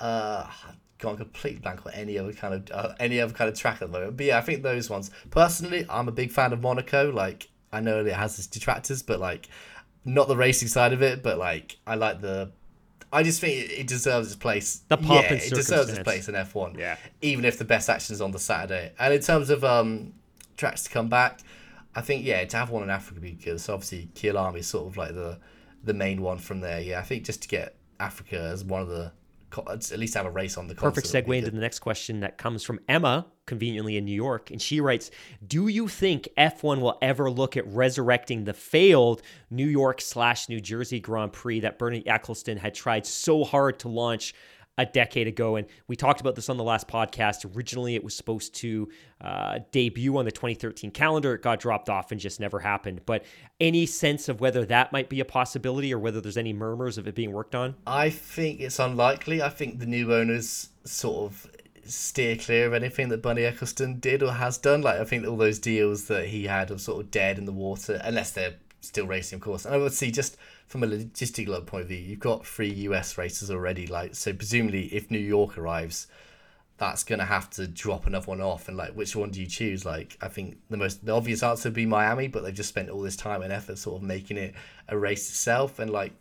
[0.00, 0.50] Uh,
[0.98, 3.92] gone complete blank on any other kind of uh, any other kind of track at
[3.92, 4.16] the moment.
[4.16, 5.10] But yeah, I think those ones.
[5.30, 7.10] Personally, I'm a big fan of Monaco.
[7.10, 9.48] Like I know it has its detractors, but like
[10.04, 12.50] not the racing side of it, but like I like the
[13.14, 14.82] I just think it deserves its place.
[14.88, 16.76] The pomp yeah, it deserves its place in F1.
[16.76, 16.96] Yeah.
[17.22, 18.92] Even if the best action is on the Saturday.
[18.98, 20.14] And in terms of um,
[20.56, 21.40] tracks to come back,
[21.94, 23.60] I think yeah, to have one in Africa would be good.
[23.60, 25.38] So obviously Kyalami is sort of like the
[25.84, 26.80] the main one from there.
[26.80, 29.12] Yeah, I think just to get Africa as one of the
[29.68, 32.64] at least have a race on the perfect segue into the next question that comes
[32.64, 35.10] from Emma, conveniently in New York, and she writes:
[35.46, 40.60] Do you think F1 will ever look at resurrecting the failed New York slash New
[40.60, 44.34] Jersey Grand Prix that Bernie Ecclestone had tried so hard to launch?
[44.78, 45.56] a decade ago.
[45.56, 47.54] And we talked about this on the last podcast.
[47.56, 48.88] Originally, it was supposed to
[49.20, 51.34] uh, debut on the 2013 calendar.
[51.34, 53.02] It got dropped off and just never happened.
[53.06, 53.24] But
[53.60, 57.06] any sense of whether that might be a possibility or whether there's any murmurs of
[57.06, 57.76] it being worked on?
[57.86, 59.42] I think it's unlikely.
[59.42, 61.50] I think the new owners sort of
[61.86, 64.82] steer clear of anything that Bernie Ecclestone did or has done.
[64.82, 67.52] Like I think all those deals that he had are sort of dead in the
[67.52, 69.64] water, unless they're still racing, of course.
[69.64, 73.18] And I would see just from a logistical point of view, you've got three US
[73.18, 73.86] races already.
[73.86, 76.06] Like so, presumably, if New York arrives,
[76.76, 78.68] that's gonna have to drop another one off.
[78.68, 79.84] And like, which one do you choose?
[79.84, 82.90] Like, I think the most the obvious answer would be Miami, but they've just spent
[82.90, 84.54] all this time and effort sort of making it
[84.88, 85.78] a race itself.
[85.78, 86.12] And like,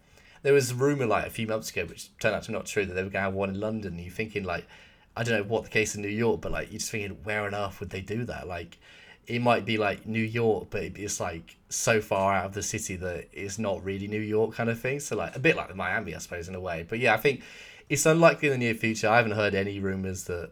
[0.43, 2.65] there was a rumor like a few months ago, which turned out to be not
[2.65, 3.97] true, that they were gonna have one in London.
[3.97, 4.67] You're thinking like,
[5.15, 7.45] I don't know what the case in New York, but like, you're just thinking, where
[7.45, 8.47] on earth would they do that?
[8.47, 8.79] Like
[9.27, 12.95] it might be like New York, but it's like so far out of the city
[12.97, 14.99] that it's not really New York kind of thing.
[14.99, 16.85] So like a bit like Miami, I suppose, in a way.
[16.87, 17.41] But yeah, I think
[17.89, 19.07] it's unlikely in the near future.
[19.07, 20.51] I haven't heard any rumors that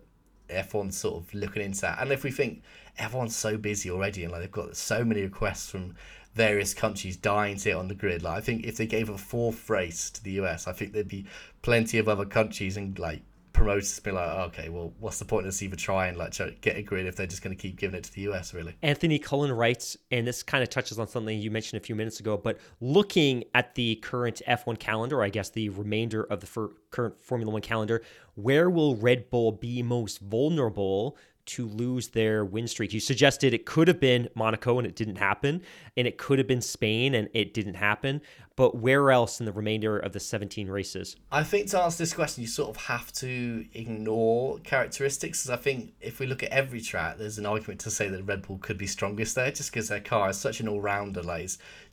[0.49, 1.99] F1's sort of looking into that.
[2.01, 2.61] And if we think
[2.97, 5.95] everyone's so busy already and like they've got so many requests from
[6.33, 9.17] various countries dying to get on the grid, like I think if they gave a
[9.17, 11.25] fourth race to the US, I think there'd be
[11.61, 13.21] plenty of other countries and like
[13.61, 16.49] promoters be like, oh, okay, well, what's the point of us even trying like try,
[16.61, 18.75] get a grid if they're just going to keep giving it to the US, really?
[18.81, 22.19] Anthony Cullen writes, and this kind of touches on something you mentioned a few minutes
[22.19, 27.21] ago, but looking at the current F1 calendar, I guess the remainder of the current
[27.21, 28.01] Formula One calendar,
[28.35, 31.17] where will Red Bull be most vulnerable
[31.51, 32.93] to lose their win streak.
[32.93, 35.61] You suggested it could have been Monaco and it didn't happen,
[35.97, 38.21] and it could have been Spain and it didn't happen.
[38.55, 41.15] But where else in the remainder of the 17 races?
[41.31, 45.43] I think to answer this question, you sort of have to ignore characteristics.
[45.43, 48.23] Because I think if we look at every track, there's an argument to say that
[48.23, 51.23] Red Bull could be strongest there just because their car is such an all rounder.
[51.23, 51.49] Like,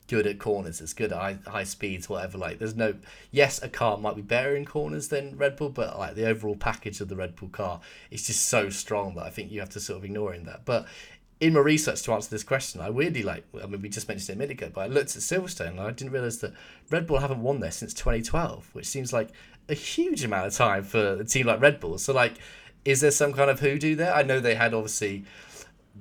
[0.09, 0.81] good at corners.
[0.81, 2.37] It's good at high, high speeds, whatever.
[2.37, 2.95] Like, there's no.
[3.31, 6.55] Yes, a car might be better in corners than Red Bull, but like the overall
[6.55, 7.79] package of the Red Bull car
[8.11, 10.65] is just so strong that I think you have to sort of ignore in that.
[10.65, 10.87] But
[11.39, 13.45] in my research to answer this question, I weirdly like.
[13.61, 15.79] I mean, we just mentioned it a minute ago, but I looked at Silverstone and
[15.79, 16.53] I didn't realize that
[16.89, 19.29] Red Bull haven't won there since 2012, which seems like
[19.69, 21.97] a huge amount of time for a team like Red Bull.
[21.97, 22.33] So, like,
[22.83, 24.13] is there some kind of hoodoo there?
[24.13, 25.25] I know they had obviously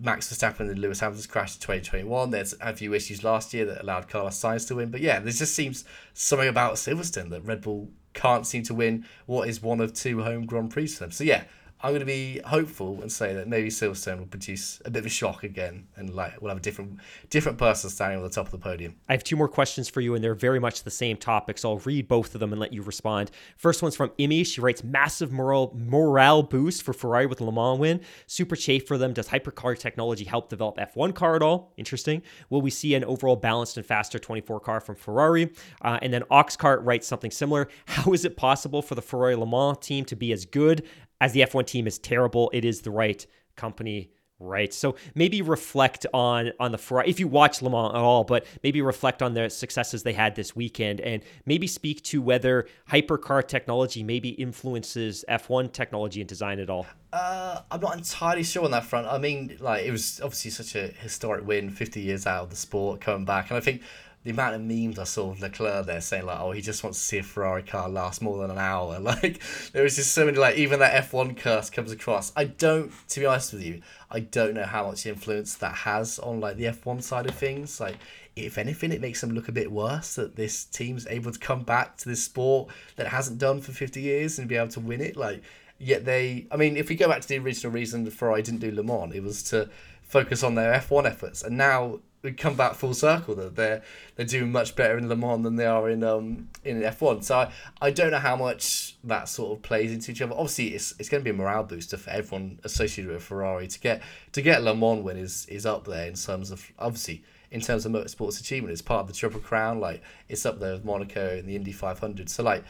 [0.01, 2.31] Max Verstappen and Lewis Hamilton's crash in 2021.
[2.31, 4.91] There's a few issues last year that allowed Carlos Sainz to win.
[4.91, 5.85] But yeah, there just seems
[6.15, 10.23] something about Silverstone that Red Bull can't seem to win what is one of two
[10.23, 11.11] home Grand Prix for them.
[11.11, 11.45] So yeah,
[11.81, 15.07] I'm going to be hopeful and say that maybe Silverstone will produce a bit of
[15.07, 16.99] a shock again, and like we'll have a different
[17.31, 18.97] different person standing on the top of the podium.
[19.09, 21.71] I have two more questions for you, and they're very much the same topic, so
[21.71, 23.31] I'll read both of them and let you respond.
[23.57, 24.45] First one's from Imi.
[24.45, 28.01] She writes, "Massive morale morale boost for Ferrari with Le Mans win.
[28.27, 29.13] Super chafe for them.
[29.13, 31.73] Does hypercar technology help develop F1 car at all?
[31.77, 32.23] Interesting.
[32.51, 36.23] Will we see an overall balanced and faster 24 car from Ferrari?" Uh, and then
[36.25, 37.69] Oxcart writes something similar.
[37.87, 40.85] How is it possible for the Ferrari Le Mans team to be as good
[41.21, 44.11] as the F1 team is terrible, it is the right company
[44.41, 44.73] right?
[44.73, 48.47] So maybe reflect on on the Ferrari if you watch Le Mans at all but
[48.63, 53.47] maybe reflect on the successes they had this weekend and maybe speak to whether hypercar
[53.47, 56.87] technology maybe influences F1 technology and design at all.
[57.13, 59.07] Uh, I'm not entirely sure on that front.
[59.07, 62.57] I mean like it was obviously such a historic win 50 years out of the
[62.57, 63.51] sport coming back.
[63.51, 63.83] And I think
[64.29, 66.99] the amount of memes I saw of Leclerc there saying like, "Oh, he just wants
[66.99, 69.41] to see a Ferrari car last more than an hour." Like
[69.73, 72.31] there was just so many like even that F one curse comes across.
[72.37, 76.19] I don't, to be honest with you, I don't know how much influence that has
[76.19, 77.81] on like the F one side of things.
[77.81, 77.97] Like
[78.37, 81.63] if anything, it makes them look a bit worse that this team's able to come
[81.63, 85.01] back to this sport that hasn't done for fifty years and be able to win
[85.01, 85.17] it.
[85.17, 85.43] Like
[85.79, 88.73] yet they, I mean, if we go back to the original reason Ferrari didn't do
[88.73, 89.71] Le Mans, it was to
[90.03, 93.83] focus on their F one efforts, and now we come back full circle that they're
[94.17, 97.23] they're doing much better in Le Mans than they are in um in F one.
[97.23, 100.35] So I, I don't know how much that sort of plays into each other.
[100.35, 103.81] Obviously, it's it's going to be a morale booster for everyone associated with Ferrari to
[103.81, 104.03] get
[104.33, 107.87] to get Le Mans win is is up there in terms of obviously in terms
[107.87, 108.73] of motorsports achievement.
[108.73, 109.81] It's part of the Triple Crown.
[109.81, 112.29] Like it's up there with Monaco and the Indy 500.
[112.29, 112.65] So like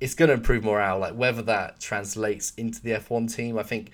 [0.00, 0.98] it's going to improve morale.
[0.98, 3.90] Like whether that translates into the F1 team, I think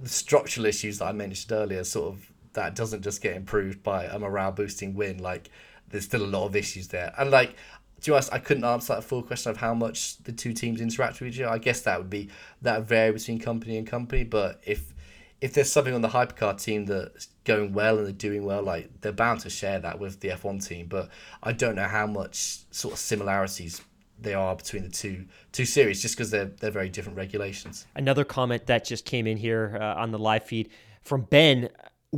[0.00, 4.04] the structural issues that I mentioned earlier sort of that doesn't just get improved by
[4.04, 5.18] a morale boosting win.
[5.18, 5.50] Like
[5.88, 7.14] there's still a lot of issues there.
[7.16, 7.54] And like
[8.02, 11.20] to honest, I couldn't answer that full question of how much the two teams interact
[11.20, 11.52] with each other.
[11.52, 12.28] I guess that would be
[12.62, 14.24] that vary between company and company.
[14.24, 14.92] But if
[15.40, 18.90] if there's something on the hypercar team that's going well and they're doing well, like
[19.00, 20.86] they're bound to share that with the F1 team.
[20.86, 21.10] But
[21.42, 23.82] I don't know how much sort of similarities
[24.18, 27.86] there are between the two two series, just because they're they're very different regulations.
[27.94, 30.70] Another comment that just came in here uh, on the live feed
[31.02, 31.68] from Ben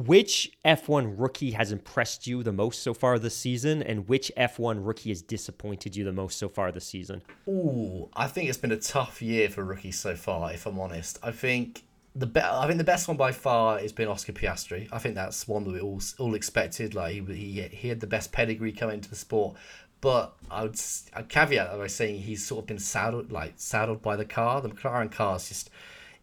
[0.07, 4.87] which F1 rookie has impressed you the most so far this season, and which F1
[4.87, 7.21] rookie has disappointed you the most so far this season?
[7.49, 10.53] Ooh, I think it's been a tough year for rookies so far.
[10.53, 11.83] If I'm honest, I think
[12.15, 14.89] the be- I think the best one by far has been Oscar Piastri.
[14.93, 16.95] I think that's one that we all all expected.
[16.95, 19.57] Like he he, he had the best pedigree coming into the sport,
[20.01, 20.81] but I would
[21.15, 24.61] a caveat that by saying he's sort of been saddled like saddled by the car.
[24.61, 25.71] The McLaren car is just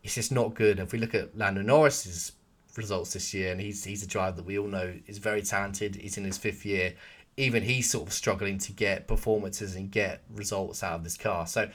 [0.01, 0.79] it's just not good.
[0.79, 2.31] If we look at Lando Norris's
[2.77, 5.95] results this year, and he's he's a driver that we all know is very talented.
[5.95, 6.93] He's in his fifth year.
[7.37, 11.45] Even he's sort of struggling to get performances and get results out of this car.
[11.47, 11.69] So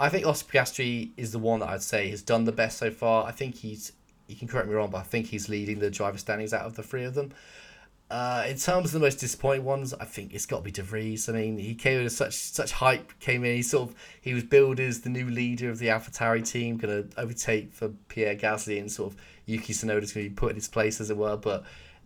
[0.00, 2.90] I think Oscar Piastri is the one that I'd say has done the best so
[2.90, 3.26] far.
[3.26, 3.92] I think he's
[4.26, 6.74] you can correct me wrong, but I think he's leading the driver standings out of
[6.74, 7.32] the three of them.
[8.10, 10.82] Uh, in terms of the most disappointing ones, I think it's got to be De
[10.82, 11.30] Vries.
[11.30, 13.18] I mean, he came with such such hype.
[13.20, 16.46] Came in, he sort of he was billed as the new leader of the AlphaTauri
[16.46, 20.34] team, going to overtake for Pierre Gasly and sort of Yuki Tsunoda's going to be
[20.34, 21.36] put in his place, as it were.
[21.36, 21.64] But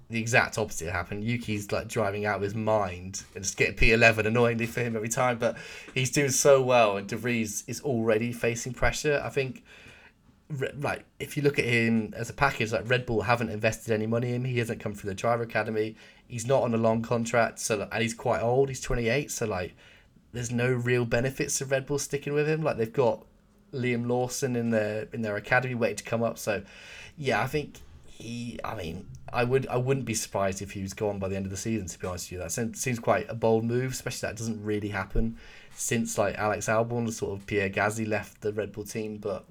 [0.08, 1.24] the exact opposite happened.
[1.24, 5.08] Yuki's like driving out of his mind and just getting P11 annoyingly for him every
[5.08, 5.38] time.
[5.38, 5.56] But
[5.94, 9.20] he's doing so well, and De Vries is already facing pressure.
[9.24, 9.64] I think,
[10.78, 14.06] like, if you look at him as a package, like Red Bull haven't invested any
[14.06, 14.44] money in him.
[14.44, 15.96] He hasn't come through the driver academy.
[16.28, 18.68] He's not on a long contract, so and he's quite old.
[18.68, 19.74] He's 28, so like,
[20.32, 22.62] there's no real benefits of Red Bull sticking with him.
[22.62, 23.24] Like they've got
[23.72, 26.38] Liam Lawson in their in their academy waiting to come up.
[26.38, 26.62] So
[27.16, 28.58] yeah, I think he.
[28.64, 29.66] I mean, I would.
[29.68, 31.86] I wouldn't be surprised if he was gone by the end of the season.
[31.86, 34.88] To be honest with you, that seems, quite a bold move, especially that doesn't really
[34.88, 35.36] happen
[35.74, 39.18] since like Alex Albon, sort of Pierre Gasly left the Red Bull team.
[39.18, 39.44] But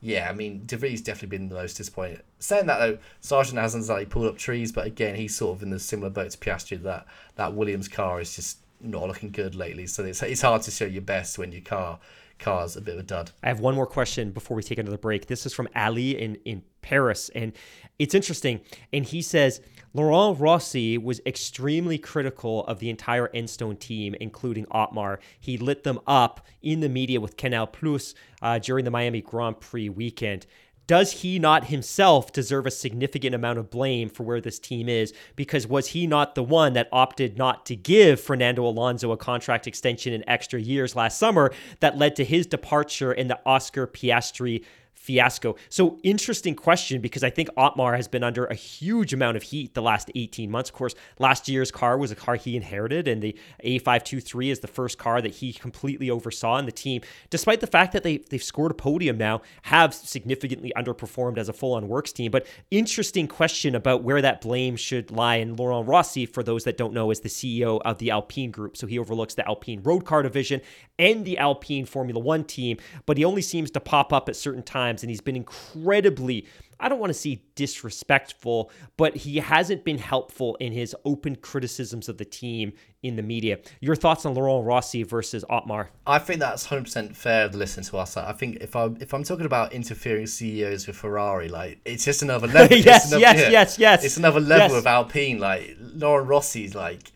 [0.00, 2.20] yeah, I mean, De Vries definitely been the most disappointing.
[2.38, 5.70] Saying that though, Sargeant hasn't like pulled up trees, but again, he's sort of in
[5.70, 6.82] the similar boat to Piastri.
[6.82, 7.06] That
[7.36, 9.86] that Williams car is just not looking good lately.
[9.86, 11.98] So it's it's hard to show your best when your car
[12.38, 13.30] cause a bit of a dud.
[13.42, 15.26] I have one more question before we take another break.
[15.26, 17.52] This is from Ali in, in Paris, and
[17.98, 18.60] it's interesting.
[18.92, 19.60] And he says
[19.94, 25.20] Laurent Rossi was extremely critical of the entire Enstone team, including Otmar.
[25.38, 29.60] He lit them up in the media with Canal Plus uh, during the Miami Grand
[29.60, 30.46] Prix weekend
[30.86, 35.12] does he not himself deserve a significant amount of blame for where this team is?
[35.36, 39.66] Because was he not the one that opted not to give Fernando Alonso a contract
[39.66, 44.64] extension in extra years last summer that led to his departure in the Oscar Piastri
[45.02, 45.56] fiasco.
[45.68, 49.74] So interesting question because I think Otmar has been under a huge amount of heat
[49.74, 50.70] the last 18 months.
[50.70, 54.68] Of course, last year's car was a car he inherited, and the A523 is the
[54.68, 57.02] first car that he completely oversaw in the team.
[57.30, 61.52] Despite the fact that they they've scored a podium now, have significantly underperformed as a
[61.52, 62.30] full-on works team.
[62.30, 65.36] But interesting question about where that blame should lie.
[65.36, 68.76] And Laurent Rossi, for those that don't know, is the CEO of the Alpine Group,
[68.76, 70.60] so he overlooks the Alpine road car division
[70.96, 72.76] and the Alpine Formula One team.
[73.04, 76.46] But he only seems to pop up at certain times times, and he's been incredibly,
[76.78, 82.08] I don't want to say disrespectful, but he hasn't been helpful in his open criticisms
[82.08, 82.72] of the team
[83.02, 83.58] in the media.
[83.80, 85.90] Your thoughts on Laurent Rossi versus Otmar?
[86.06, 88.16] I think that's 100% fair to listen to us.
[88.16, 92.22] I think if I'm if I'm talking about interfering CEOs with Ferrari, like it's just
[92.22, 92.76] another level.
[92.76, 94.04] yes, another, yes, yeah, yes, yes.
[94.04, 94.78] It's another level yes.
[94.78, 95.38] of Alpine.
[95.38, 97.11] Like Laurent Rossi's like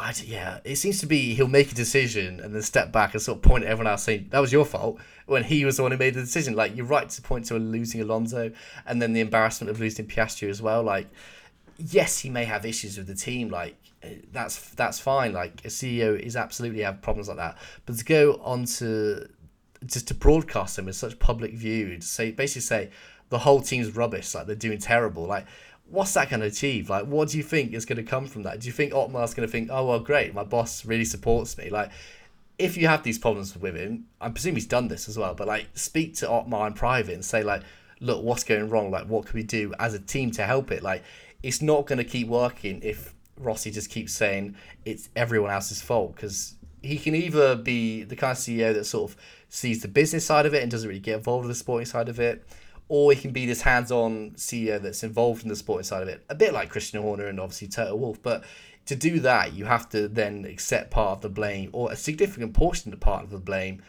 [0.00, 3.22] I, yeah, it seems to be he'll make a decision and then step back and
[3.22, 5.82] sort of point at everyone else saying that was your fault when he was the
[5.82, 6.54] one who made the decision.
[6.54, 8.50] Like you're right to point to losing Alonso
[8.86, 10.82] and then the embarrassment of losing Piastri as well.
[10.82, 11.08] Like
[11.76, 13.48] yes, he may have issues with the team.
[13.48, 15.32] Like eh, that's that's fine.
[15.32, 17.58] Like a CEO is absolutely have problems like that.
[17.86, 19.28] But to go on to
[19.86, 22.90] just to broadcast him in such public view, to say basically say
[23.30, 25.46] the whole team's rubbish, like they're doing terrible, like
[25.90, 26.88] what's that going to achieve?
[26.88, 28.60] Like, what do you think is going to come from that?
[28.60, 31.68] Do you think Otmar's going to think, oh, well, great, my boss really supports me?
[31.68, 31.90] Like,
[32.58, 35.48] if you have these problems with him, I presume he's done this as well, but
[35.48, 37.62] like, speak to Otmar in private and say, like,
[38.00, 38.90] look, what's going wrong?
[38.90, 40.82] Like, what can we do as a team to help it?
[40.82, 41.02] Like,
[41.42, 46.14] it's not going to keep working if Rossi just keeps saying it's everyone else's fault
[46.14, 49.16] because he can either be the kind of CEO that sort of
[49.48, 52.08] sees the business side of it and doesn't really get involved with the sporting side
[52.08, 52.46] of it,
[52.90, 56.24] or he can be this hands-on CEO that's involved in the sporting side of it,
[56.28, 58.20] a bit like Christian Horner and obviously Toto Wolff.
[58.20, 58.42] But
[58.86, 62.52] to do that, you have to then accept part of the blame or a significant
[62.52, 63.80] portion of the part of the blame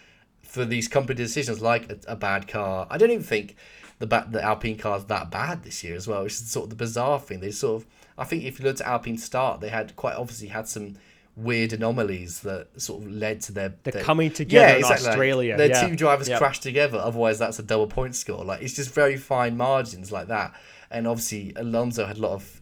[0.44, 2.86] for these company decisions, like a, a bad car.
[2.92, 3.56] I don't even think
[3.98, 6.70] the the Alpine car is that bad this year as well, which is sort of
[6.70, 7.40] the bizarre thing.
[7.40, 7.88] They sort of,
[8.20, 10.98] I think if you look at Alpine start, they had quite obviously had some
[11.36, 15.06] weird anomalies that sort of led to their, the coming together yeah, exactly.
[15.06, 15.58] in Australia.
[15.58, 15.88] Their yeah.
[15.88, 16.40] two drivers yep.
[16.40, 16.98] crashed together.
[16.98, 18.44] Otherwise, that's a double point score.
[18.44, 20.54] Like it's just very fine margins like that.
[20.90, 22.62] And obviously, Alonso had a lot of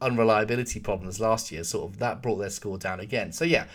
[0.00, 1.64] unreliability problems last year.
[1.64, 3.32] Sort of that brought their score down again.
[3.32, 3.66] So yeah,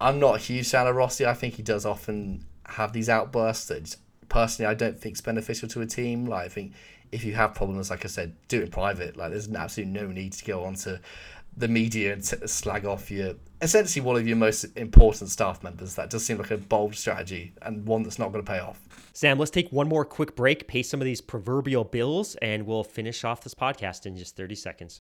[0.00, 1.26] I'm not a huge fan of Rossi.
[1.26, 3.96] I think he does often have these outbursts that
[4.28, 6.26] personally I don't think is beneficial to a team.
[6.26, 6.72] Like I think
[7.12, 9.16] if you have problems, like I said, do it in private.
[9.16, 11.00] Like there's absolutely no need to go on to
[11.56, 15.94] the media and slag off your essentially one of your most important staff members.
[15.94, 18.80] That does seem like a bold strategy and one that's not going to pay off.
[19.12, 22.84] Sam, let's take one more quick break, pay some of these proverbial bills, and we'll
[22.84, 25.00] finish off this podcast in just 30 seconds.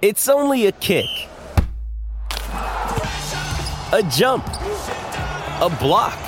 [0.00, 1.06] It's only a kick,
[2.40, 4.44] a jump,
[5.60, 6.18] a block.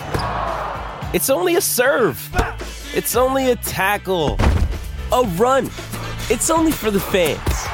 [1.12, 2.30] It's only a serve.
[2.94, 4.36] It's only a tackle,
[5.10, 5.66] a run.
[6.30, 7.73] It's only for the fans.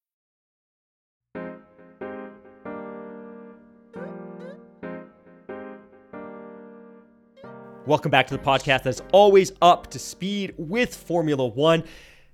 [7.91, 11.83] Welcome back to the podcast that's always up to speed with Formula One.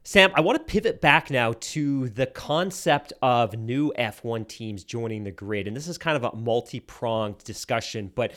[0.04, 5.24] Sam, I want to pivot back now to the concept of new F1 teams joining
[5.24, 5.66] the grid.
[5.66, 8.34] And this is kind of a multi pronged discussion, but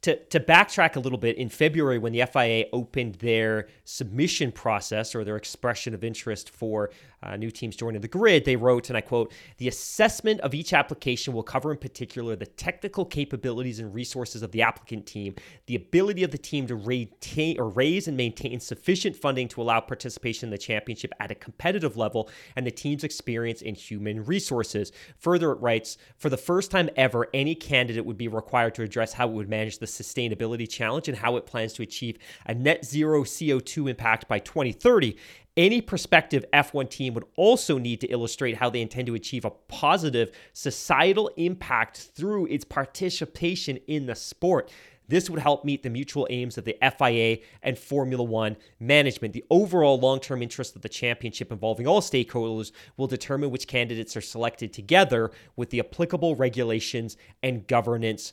[0.00, 5.14] to, to backtrack a little bit, in February, when the FIA opened their submission process
[5.14, 6.90] or their expression of interest for
[7.22, 10.72] uh, new teams joining the grid, they wrote, and I quote, the assessment of each
[10.72, 15.34] application will cover in particular the technical capabilities and resources of the applicant team,
[15.66, 19.80] the ability of the team to retain or raise and maintain sufficient funding to allow
[19.80, 24.92] participation in the championship at a competitive level, and the team's experience in human resources.
[25.18, 29.12] Further, it writes, for the first time ever, any candidate would be required to address
[29.12, 32.84] how it would manage the sustainability challenge and how it plans to achieve a net
[32.84, 35.16] zero CO2 impact by 2030.
[35.56, 39.50] Any prospective F1 team would also need to illustrate how they intend to achieve a
[39.50, 44.70] positive societal impact through its participation in the sport.
[45.08, 49.34] This would help meet the mutual aims of the FIA and Formula One management.
[49.34, 54.16] The overall long term interest of the championship involving all stakeholders will determine which candidates
[54.16, 58.32] are selected together with the applicable regulations and governance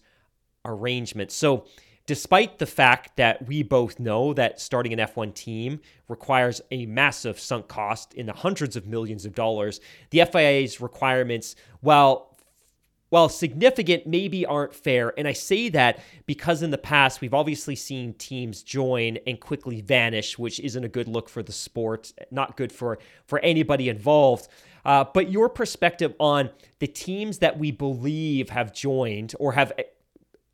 [0.63, 1.36] arrangements.
[1.36, 1.65] So,
[2.10, 7.39] despite the fact that we both know that starting an F1 team requires a massive
[7.39, 9.80] sunk cost in the hundreds of millions of dollars,
[10.10, 12.36] the FIA's requirements, while
[13.10, 15.14] while significant, maybe aren't fair.
[15.18, 19.82] And I say that because in the past, we've obviously seen teams join and quickly
[19.82, 24.47] vanish, which isn't a good look for the sport, not good for, for anybody involved.
[24.86, 26.49] Uh, but your perspective on
[26.80, 29.74] the teams that we believe have joined or have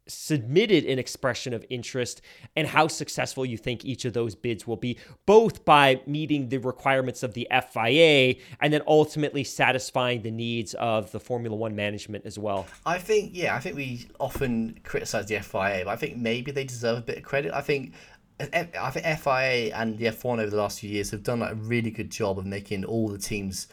[0.08, 2.22] submitted an expression of interest
[2.56, 6.58] and how successful you think each of those bids will be, both by meeting the
[6.58, 12.26] requirements of the FIA and then ultimately satisfying the needs of the Formula One management
[12.26, 12.68] as well.
[12.86, 16.64] I think, yeah, I think we often criticize the FIA, but I think maybe they
[16.64, 17.53] deserve a bit of credit.
[17.53, 17.93] I think.
[18.38, 21.56] I think FIA and the F1 over the last few years have done like a
[21.56, 23.70] really good job of making all the teams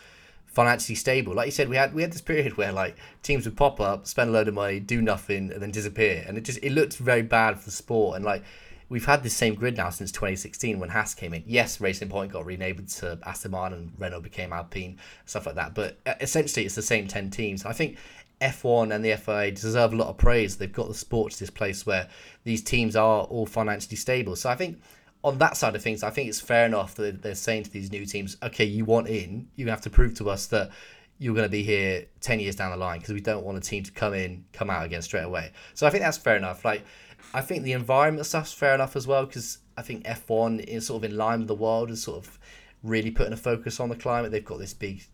[0.52, 1.34] financially stable.
[1.34, 4.06] Like you said, we had we had this period where like teams would pop up,
[4.06, 6.96] spend a load of money, do nothing, and then disappear, and it just it looked
[6.96, 8.16] very bad for the sport.
[8.16, 8.44] And like
[8.88, 11.42] we've had this same grid now since 2016 when Haas came in.
[11.46, 15.74] Yes, Racing Point got renamed to Aston Martin, and Renault became Alpine, stuff like that.
[15.74, 17.64] But uh, essentially, it's the same ten teams.
[17.64, 17.98] I think.
[18.40, 20.56] F1 and the FIA deserve a lot of praise.
[20.56, 22.08] They've got the sport to this place where
[22.42, 24.34] these teams are all financially stable.
[24.34, 24.80] So I think
[25.24, 27.92] on that side of things, I think it's fair enough that they're saying to these
[27.92, 30.70] new teams, okay, you want in, you have to prove to us that
[31.18, 33.60] you're going to be here 10 years down the line because we don't want a
[33.60, 35.52] team to come in, come out again straight away.
[35.74, 36.64] So I think that's fair enough.
[36.64, 36.84] Like,
[37.32, 41.04] I think the environment stuff's fair enough as well because I think F1 is sort
[41.04, 42.38] of in line with the world and sort of
[42.82, 44.32] really putting a focus on the climate.
[44.32, 45.04] They've got this big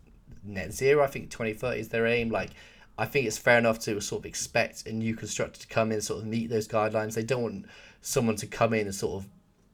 [0.43, 2.29] net zero, I think 2030 is their aim.
[2.29, 2.51] Like,
[2.97, 6.01] I think it's fair enough to sort of expect a new constructor to come in
[6.01, 7.13] sort of meet those guidelines.
[7.13, 7.65] They don't want
[8.01, 9.29] someone to come in and sort of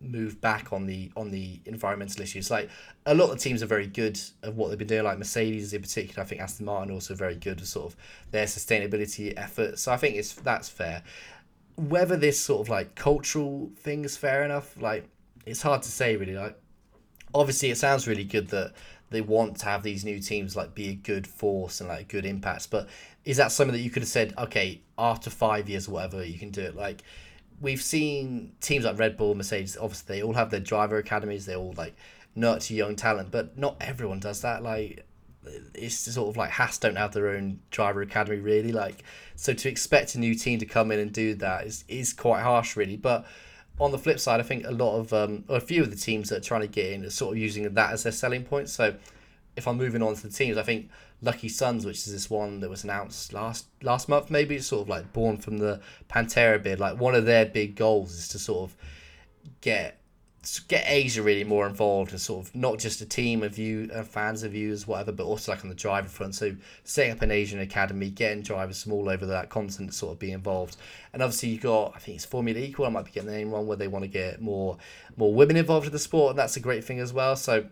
[0.06, 2.52] move back on the on the environmental issues.
[2.52, 2.70] Like
[3.06, 5.04] a lot of teams are very good at what they've been doing.
[5.04, 7.98] Like Mercedes in particular, I think Aston Martin also very good at sort of
[8.32, 9.82] their sustainability efforts.
[9.82, 11.04] So I think it's that's fair.
[11.76, 15.08] Whether this sort of like cultural thing is fair enough, like
[15.46, 16.36] it's hard to say really.
[16.36, 16.58] Like
[17.34, 18.74] obviously, it sounds really good that
[19.12, 22.26] they want to have these new teams like be a good force and like good
[22.26, 22.68] impacts.
[22.68, 22.88] But
[23.24, 24.34] is that something that you could have said?
[24.38, 26.76] Okay, after five years or whatever, you can do it.
[26.76, 27.04] Like
[27.62, 29.78] we've seen teams like Red Bull, Mercedes.
[29.80, 31.46] Obviously, they all have their driver academies.
[31.46, 31.96] They all like
[32.36, 34.64] nurture young talent, but not everyone does that.
[34.64, 35.06] Like
[35.74, 38.72] it's sort of like Haas don't have their own driver academy really.
[38.72, 39.04] Like
[39.36, 42.42] so to expect a new team to come in and do that is is quite
[42.42, 42.98] harsh really.
[42.98, 43.26] But
[43.80, 45.98] on the flip side, I think a lot of um, or a few of the
[45.98, 48.44] teams that are trying to get in are sort of using that as their selling
[48.44, 48.70] point.
[48.70, 48.96] So
[49.56, 50.90] if I'm moving on to the teams, I think
[51.22, 54.84] Lucky Sons, which is this one that was announced last last month, maybe it's sort
[54.84, 56.80] of like born from the Pantera bid.
[56.80, 58.78] Like one of their big goals is to sort of
[59.62, 60.00] get
[60.68, 64.04] get Asia really more involved and sort of not just a team of you uh,
[64.04, 66.36] fans of you as whatever, but also like on the driver front.
[66.36, 70.20] So setting up an Asian academy, getting drivers from all over that continent sort of
[70.20, 70.78] be involved.
[71.14, 73.52] And obviously you got I think it's Formula Equal, I might be getting the name
[73.52, 74.78] wrong, where they want to get more
[75.18, 77.36] more women involved in the sport, and that's a great thing as well.
[77.36, 77.66] So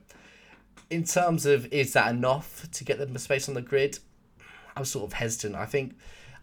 [0.90, 4.00] in terms of is that enough to get them a space on the grid,
[4.76, 5.56] I was sort of hesitant.
[5.56, 5.96] I think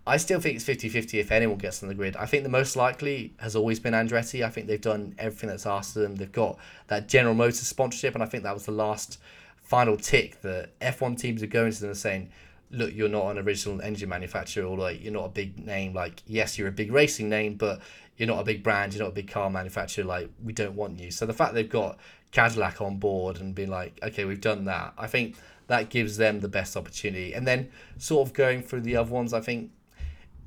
[0.07, 2.17] I still think it's 50-50 if anyone gets on the grid.
[2.17, 4.45] I think the most likely has always been Andretti.
[4.45, 6.17] I think they've done everything that's asked of them.
[6.17, 6.59] They've got
[6.89, 9.19] that General Motors sponsorship, and I think that was the last
[9.59, 12.31] final tick that F1 teams are going to them and saying,
[12.71, 15.93] look, you're not an original engine manufacturer or like you're not a big name.
[15.93, 17.81] Like, yes, you're a big racing name, but
[18.17, 20.05] you're not a big brand, you're not a big car manufacturer.
[20.05, 21.11] Like, we don't want you.
[21.11, 21.99] So the fact they've got
[22.33, 24.95] Cadillac on board and being like, okay, we've done that.
[24.97, 27.33] I think that gives them the best opportunity.
[27.33, 29.71] And then sort of going through the other ones, I think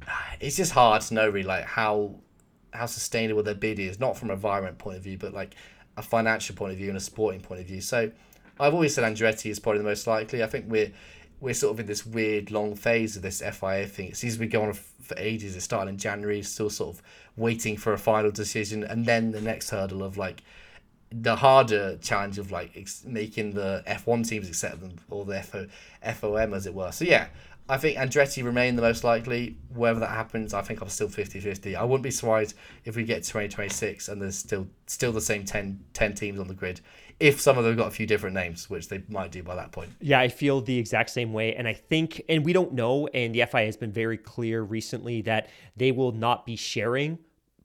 [0.40, 2.16] it's just hard to know really like how
[2.74, 5.56] how sustainable their bid is, not from an environment point of view, but like
[5.96, 7.82] a financial point of view and a sporting point of view.
[7.82, 8.12] So
[8.60, 10.44] I've always said Andretti is probably the most likely.
[10.44, 10.92] I think we're
[11.40, 14.08] we're sort of in this weird long phase of this FIA thing.
[14.08, 15.56] It seems to be going on for ages.
[15.56, 17.04] It started in January, still sort of
[17.36, 20.42] waiting for a final decision, and then the next hurdle of like
[21.22, 25.68] the harder challenge of like ex- making the F1 teams accept them or the FO,
[26.02, 26.92] FOM as it were.
[26.92, 27.28] So yeah,
[27.70, 29.58] I think Andretti remain the most likely.
[29.74, 31.76] Whether that happens, I think I'm still 50-50.
[31.76, 35.80] I wouldn't be surprised if we get 2026 and there's still still the same 10,
[35.94, 36.82] 10 teams on the grid.
[37.20, 39.72] If some of them got a few different names, which they might do by that
[39.72, 39.92] point.
[40.02, 41.56] Yeah, I feel the exact same way.
[41.56, 45.22] And I think, and we don't know, and the FIA has been very clear recently
[45.22, 47.20] that they will not be sharing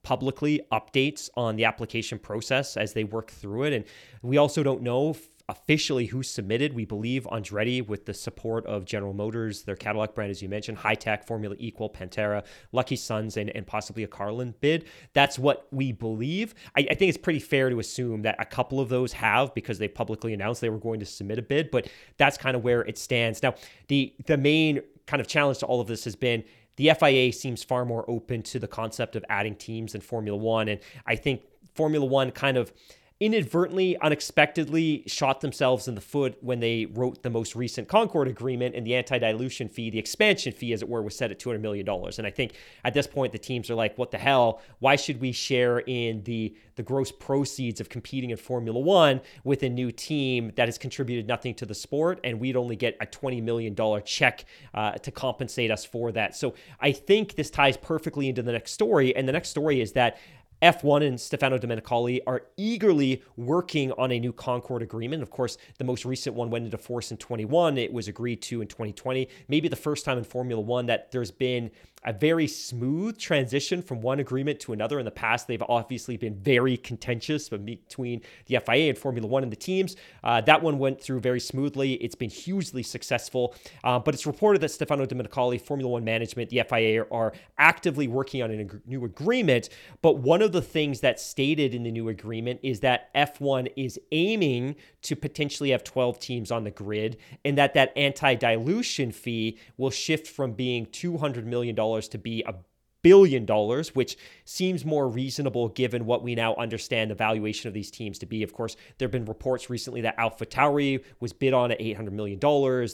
[0.09, 3.75] publicly updates on the application process as they work through it.
[3.75, 3.85] And
[4.23, 5.15] we also don't know
[5.51, 6.73] officially who submitted.
[6.73, 10.79] We believe Andretti, with the support of General Motors, their Cadillac brand, as you mentioned,
[10.79, 12.43] Hitech, Formula Equal, Pantera,
[12.73, 14.87] Lucky Sons, and, and possibly a Carlin bid.
[15.13, 16.55] That's what we believe.
[16.75, 19.79] I, I think it's pretty fair to assume that a couple of those have because
[19.79, 21.87] they publicly announced they were going to submit a bid, but
[22.17, 23.43] that's kind of where it stands.
[23.43, 23.57] Now,
[23.89, 26.45] the the main kind of challenge to all of this has been
[26.79, 30.69] the FIA seems far more open to the concept of adding teams in Formula One.
[30.69, 31.43] And I think
[31.75, 32.73] Formula One kind of
[33.21, 38.77] inadvertently, unexpectedly shot themselves in the foot when they wrote the most recent Concorde agreement
[38.77, 41.61] and the anti dilution fee, the expansion fee, as it were, was set at $200
[41.61, 41.89] million.
[41.89, 42.53] And I think
[42.85, 44.63] at this point, the teams are like, what the hell?
[44.79, 49.65] Why should we share in the, the gross proceeds of competing in Formula One with
[49.65, 52.21] a new team that has contributed nothing to the sport?
[52.23, 54.45] And we'd only get a $20 million check
[54.75, 56.37] uh, to compensate us for that.
[56.37, 59.15] So I think this ties perfectly into the next story.
[59.17, 60.19] And the next story is that
[60.63, 65.23] F1 and Stefano Domenicali are eagerly working on a new Concorde agreement.
[65.23, 67.79] Of course, the most recent one went into force in 21.
[67.79, 69.29] It was agreed to in 2020.
[69.47, 71.71] Maybe the first time in Formula One that there's been
[72.05, 74.99] a very smooth transition from one agreement to another.
[74.99, 79.51] In the past, they've obviously been very contentious between the FIA and Formula One and
[79.51, 79.97] the teams.
[80.23, 81.95] Uh, that one went through very smoothly.
[81.95, 83.55] It's been hugely successful.
[83.83, 88.43] Uh, but it's reported that Stefano Domenicali, Formula One management, the FIA are actively working
[88.43, 89.69] on a new agreement.
[90.01, 93.99] But one of the things that's stated in the new agreement is that F1 is
[94.13, 99.91] aiming to potentially have 12 teams on the grid and that that anti-dilution fee will
[99.91, 101.77] shift from being $200 million
[102.09, 102.55] to be a
[103.03, 107.91] billion dollars, which seems more reasonable given what we now understand the valuation of these
[107.91, 108.43] teams to be.
[108.43, 112.11] Of course, there have been reports recently that Alpha Tauri was bid on at $800
[112.11, 112.39] million,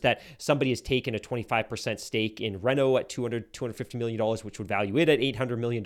[0.02, 4.68] that somebody has taken a 25% stake in Renault at $200, $250 million, which would
[4.68, 5.82] value it at $800 million.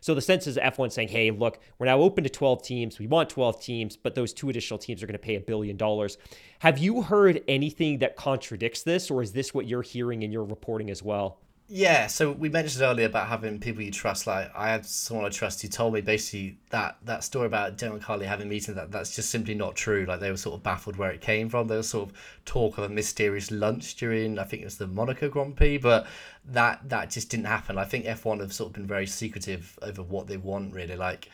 [0.00, 2.98] So the sense is F1 saying, hey, look, we're now open to 12 teams.
[2.98, 5.76] We want 12 teams, but those two additional teams are going to pay a billion
[5.76, 6.18] dollars.
[6.58, 10.44] Have you heard anything that contradicts this, or is this what you're hearing in your
[10.44, 11.38] reporting as well?
[11.74, 14.26] Yeah, so we mentioned earlier about having people you trust.
[14.26, 18.26] Like I had someone I trust who told me basically that that story about Domenicali
[18.26, 20.04] having meetings that that's just simply not true.
[20.06, 21.68] Like they were sort of baffled where it came from.
[21.68, 24.86] There was sort of talk of a mysterious lunch during I think it was the
[24.86, 26.06] Monaco Grand Prix, but
[26.44, 27.78] that that just didn't happen.
[27.78, 30.96] I think F one have sort of been very secretive over what they want really.
[30.96, 31.30] Like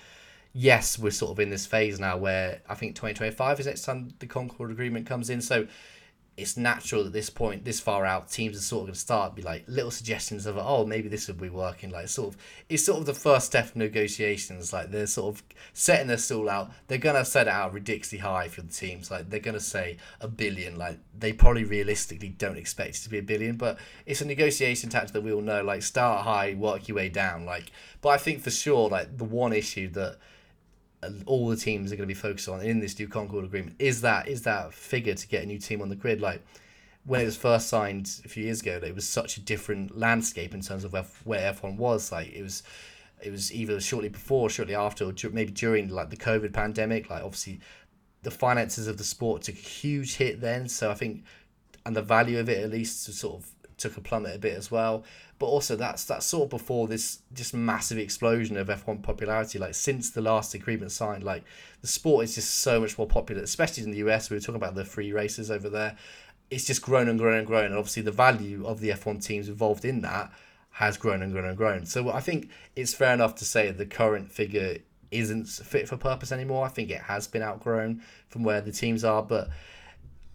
[0.53, 3.67] yes, we're sort of in this phase now where I think twenty twenty five is
[3.67, 5.41] next time the Concorde Agreement comes in.
[5.41, 5.67] So
[6.39, 9.35] it's natural at this point, this far out, teams are sort of going to start
[9.35, 11.91] be like little suggestions of oh maybe this would be working.
[11.91, 14.73] Like sort of it's sort of the first step of negotiations.
[14.73, 16.71] Like they're sort of setting their stall out.
[16.87, 19.11] They're gonna set it out ridiculously high for the teams.
[19.11, 20.77] Like they're gonna say a billion.
[20.79, 24.91] Like they probably realistically don't expect it to be a billion, but it's a negotiation
[24.91, 25.63] tactic that we all know.
[25.63, 27.45] Like start high, work your way down.
[27.45, 30.19] Like but I think for sure like the one issue that
[31.27, 34.01] all the teams are going to be focused on in this new Concorde agreement is
[34.01, 36.21] that is that figure to get a new team on the grid.
[36.21, 36.43] Like
[37.05, 40.55] when it was first signed a few years ago, it was such a different landscape
[40.55, 40.93] in terms of
[41.25, 42.13] where F one was.
[42.13, 42.63] Like it was,
[43.23, 47.09] it was either shortly before, shortly after, or maybe during like the COVID pandemic.
[47.11, 47.61] Like obviously,
[48.23, 50.69] the finances of the sport took a huge hit then.
[50.69, 51.25] So I think,
[51.87, 54.71] and the value of it at least sort of took a plummet a bit as
[54.71, 55.05] well.
[55.39, 59.59] But also that's that's sort of before this just massive explosion of F1 popularity.
[59.59, 61.45] Like since the last agreement signed, like
[61.81, 64.31] the sport is just so much more popular, especially in the US.
[64.31, 65.97] We were talking about the free races over there.
[66.51, 69.49] It's just grown and grown and grown, and obviously the value of the F1 teams
[69.49, 70.33] involved in that
[70.73, 71.87] has grown and grown and grown.
[71.87, 74.79] So I think it's fair enough to say the current figure
[75.11, 76.65] isn't fit for purpose anymore.
[76.65, 79.49] I think it has been outgrown from where the teams are, but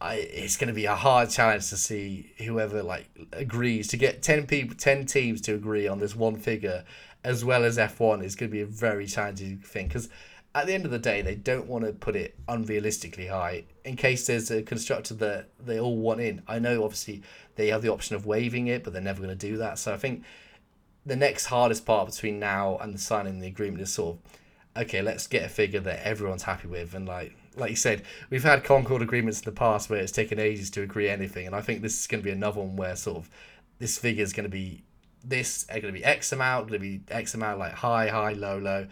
[0.03, 4.21] I, it's going to be a hard challenge to see whoever like agrees to get
[4.21, 6.83] 10 people 10 teams to agree on this one figure
[7.23, 10.09] as well as F1 is going to be a very challenging thing because
[10.53, 13.95] at the end of the day they don't want to put it unrealistically high in
[13.95, 16.43] case there's a constructor that they all want in.
[16.49, 17.23] I know obviously
[17.55, 19.93] they have the option of waiving it but they're never going to do that so
[19.93, 20.25] I think
[21.05, 25.01] the next hardest part between now and the signing the agreement is sort of okay
[25.01, 28.63] let's get a figure that everyone's happy with and like like you said, we've had
[28.63, 31.81] Concorde agreements in the past where it's taken ages to agree anything, and I think
[31.81, 33.29] this is going to be another one where sort of
[33.79, 34.83] this figure is going to be
[35.23, 38.57] this going to be X amount, going to be X amount, like high, high, low,
[38.57, 38.87] low.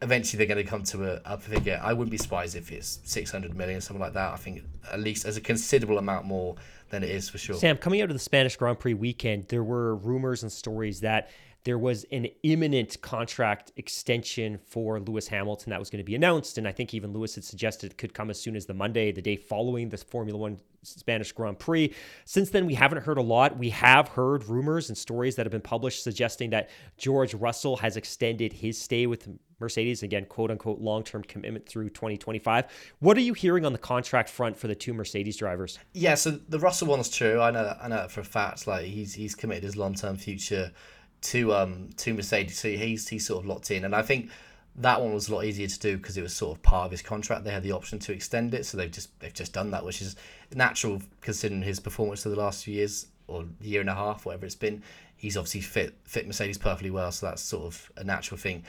[0.00, 1.80] Eventually, they're going to come to a, a figure.
[1.82, 4.32] I wouldn't be surprised if it's six hundred million, something like that.
[4.32, 4.62] I think
[4.92, 6.54] at least as a considerable amount more
[6.90, 7.56] than it is for sure.
[7.56, 11.30] Sam, coming out of the Spanish Grand Prix weekend, there were rumors and stories that
[11.68, 16.56] there was an imminent contract extension for Lewis Hamilton that was going to be announced.
[16.56, 19.12] And I think even Lewis had suggested it could come as soon as the Monday,
[19.12, 21.92] the day following the Formula One Spanish Grand Prix.
[22.24, 23.58] Since then, we haven't heard a lot.
[23.58, 27.98] We have heard rumors and stories that have been published suggesting that George Russell has
[27.98, 29.28] extended his stay with
[29.60, 30.02] Mercedes.
[30.02, 32.64] Again, quote unquote long term commitment through 2025.
[33.00, 35.78] What are you hearing on the contract front for the two Mercedes drivers?
[35.92, 37.42] Yeah, so the Russell one's true.
[37.42, 38.66] I know that, I know that for a fact.
[38.66, 40.72] Like he's he's committed his long term future
[41.20, 43.84] to um to Mercedes, so he's he's sort of locked in.
[43.84, 44.30] And I think
[44.76, 46.90] that one was a lot easier to do because it was sort of part of
[46.92, 47.44] his contract.
[47.44, 50.00] They had the option to extend it, so they've just they've just done that, which
[50.00, 50.16] is
[50.54, 54.46] natural considering his performance for the last few years or year and a half, whatever
[54.46, 54.82] it's been.
[55.16, 58.64] He's obviously fit fit Mercedes perfectly well, so that's sort of a natural thing.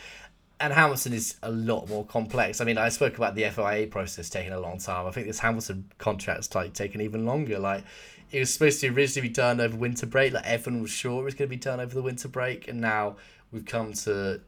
[0.62, 2.60] And Hamilton is a lot more complex.
[2.60, 5.06] I mean, I spoke about the FIA process taking a long time.
[5.06, 7.60] I think this Hamilton contract's like taking even longer.
[7.60, 7.86] Like
[8.32, 10.34] it was supposed to originally be done over winter break.
[10.34, 12.80] Like everyone was sure it was going to be done over the winter break, and
[12.80, 13.16] now
[13.52, 14.42] we've come to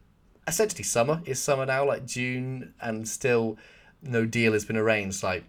[0.47, 1.21] essentially summer.
[1.25, 3.57] It's summer now, like June, and still
[4.01, 5.23] no deal has been arranged.
[5.23, 5.43] Like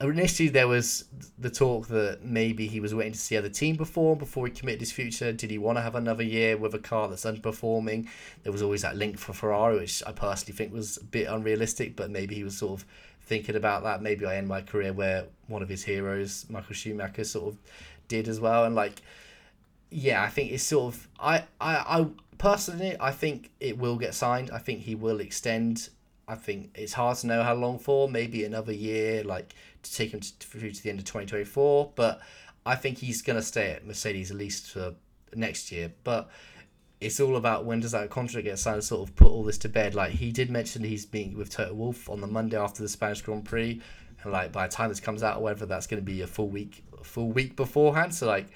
[0.00, 1.04] initially, there was
[1.38, 4.52] the talk that maybe he was waiting to see how the team perform before he
[4.52, 5.32] committed his future.
[5.32, 8.08] Did he want to have another year with a car that's underperforming?
[8.42, 11.96] There was always that link for Ferrari, which I personally think was a bit unrealistic,
[11.96, 12.86] but maybe he was sort of
[13.26, 14.02] thinking about that.
[14.02, 17.58] Maybe I end my career where one of his heroes, Michael Schumacher, sort of
[18.08, 19.02] did as well, and like.
[19.94, 22.06] Yeah, I think it's sort of I, I, I
[22.38, 24.50] personally, I think it will get signed.
[24.50, 25.90] I think he will extend.
[26.26, 28.08] I think it's hard to know how long for.
[28.08, 31.44] Maybe another year, like to take him to, through to the end of twenty twenty
[31.44, 31.92] four.
[31.94, 32.22] But
[32.64, 34.94] I think he's gonna stay at Mercedes at least for
[35.34, 35.92] next year.
[36.04, 36.30] But
[37.02, 38.82] it's all about when does that contract get signed.
[38.82, 39.94] To sort of put all this to bed.
[39.94, 43.22] Like he did mention he's meeting with Toto Wolff on the Monday after the Spanish
[43.22, 43.80] Grand Prix,
[44.22, 46.26] and like by the time this comes out, or whether that's going to be a
[46.26, 48.14] full week, full week beforehand.
[48.14, 48.48] So like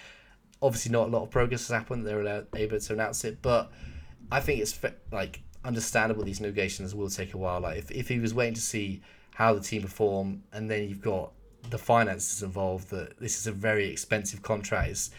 [0.63, 2.07] obviously not a lot of progress has happened.
[2.07, 3.71] They're able to announce it, but
[4.31, 4.79] I think it's
[5.13, 6.25] like understandable.
[6.25, 7.61] These negotiations will take a while.
[7.61, 9.03] Like if, if he was waiting to see
[9.35, 11.33] how the team perform, and then you've got
[11.71, 12.91] the finances involved.
[12.91, 14.91] That this is a very expensive contract.
[14.91, 15.11] It's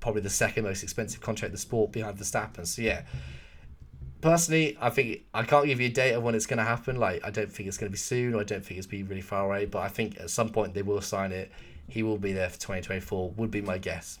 [0.00, 2.66] probably the second most expensive contract in the sport behind Verstappen.
[2.66, 3.02] So yeah.
[4.20, 6.96] Personally, I think I can't give you a date of when it's going to happen.
[6.96, 9.04] Like, I don't think it's going to be soon, or I don't think it's be
[9.04, 9.66] really far away.
[9.66, 11.52] But I think at some point they will sign it.
[11.88, 13.30] He will be there for 2024.
[13.36, 14.18] Would be my guess.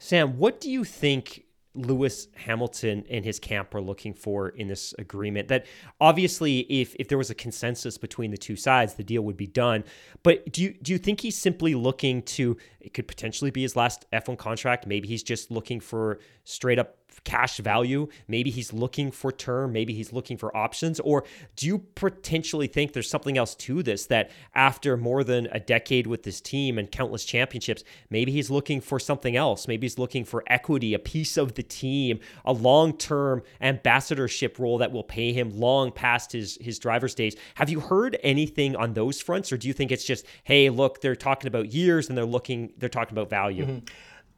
[0.00, 1.44] Sam, what do you think
[1.74, 5.48] Lewis Hamilton and his camp are looking for in this agreement.
[5.48, 5.66] That
[6.00, 9.46] obviously, if if there was a consensus between the two sides, the deal would be
[9.46, 9.84] done.
[10.22, 12.56] But do you do you think he's simply looking to?
[12.80, 14.86] It could potentially be his last F1 contract.
[14.86, 18.08] Maybe he's just looking for straight up cash value.
[18.28, 19.72] Maybe he's looking for term.
[19.72, 21.00] Maybe he's looking for options.
[21.00, 21.24] Or
[21.56, 26.06] do you potentially think there's something else to this that after more than a decade
[26.06, 29.68] with this team and countless championships, maybe he's looking for something else?
[29.68, 34.78] Maybe he's looking for equity, a piece of the team, a long term ambassadorship role
[34.78, 37.36] that will pay him long past his, his driver's days.
[37.54, 39.52] Have you heard anything on those fronts?
[39.52, 42.72] Or do you think it's just, hey, look, they're talking about years and they're looking,
[42.78, 43.66] they're talking about value?
[43.66, 43.86] Mm-hmm.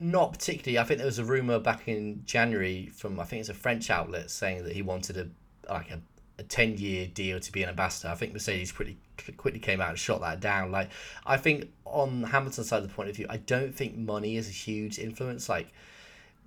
[0.03, 0.81] Not particularly.
[0.81, 3.89] I think there was a rumor back in January from I think it's a French
[3.89, 5.29] outlet saying that he wanted a
[5.73, 6.01] like a,
[6.41, 8.09] a ten year deal to be an ambassador.
[8.09, 8.99] I think Mercedes pretty
[9.37, 10.73] quickly came out and shot that down.
[10.73, 10.91] Like
[11.25, 14.49] I think on Hamilton's side of the point of view, I don't think money is
[14.49, 15.49] a huge influence.
[15.49, 15.73] Like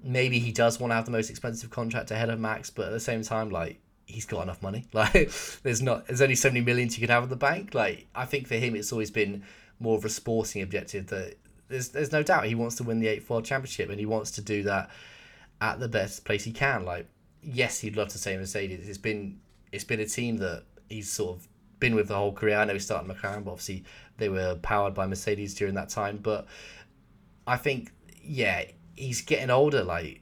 [0.03, 2.91] maybe he does want to have the most expensive contract ahead of Max, but at
[2.91, 4.83] the same time, like he's got enough money.
[4.93, 5.31] Like
[5.63, 7.73] there's not there's only so many millions you could have in the bank.
[7.73, 9.43] Like I think for him, it's always been
[9.79, 11.35] more of a sporting objective that
[11.67, 14.31] there's there's no doubt he wants to win the eighth world championship and he wants
[14.31, 14.89] to do that
[15.61, 16.85] at the best place he can.
[16.85, 17.07] Like,
[17.41, 18.87] yes, he'd love to say Mercedes.
[18.87, 19.39] It's been
[19.71, 21.47] it's been a team that he's sort of
[21.79, 22.57] been with the whole career.
[22.57, 23.83] I know he started McLaren, but obviously
[24.17, 26.17] they were powered by Mercedes during that time.
[26.21, 26.47] But
[27.45, 27.91] I think,
[28.23, 29.83] yeah, he's getting older.
[29.83, 30.21] Like,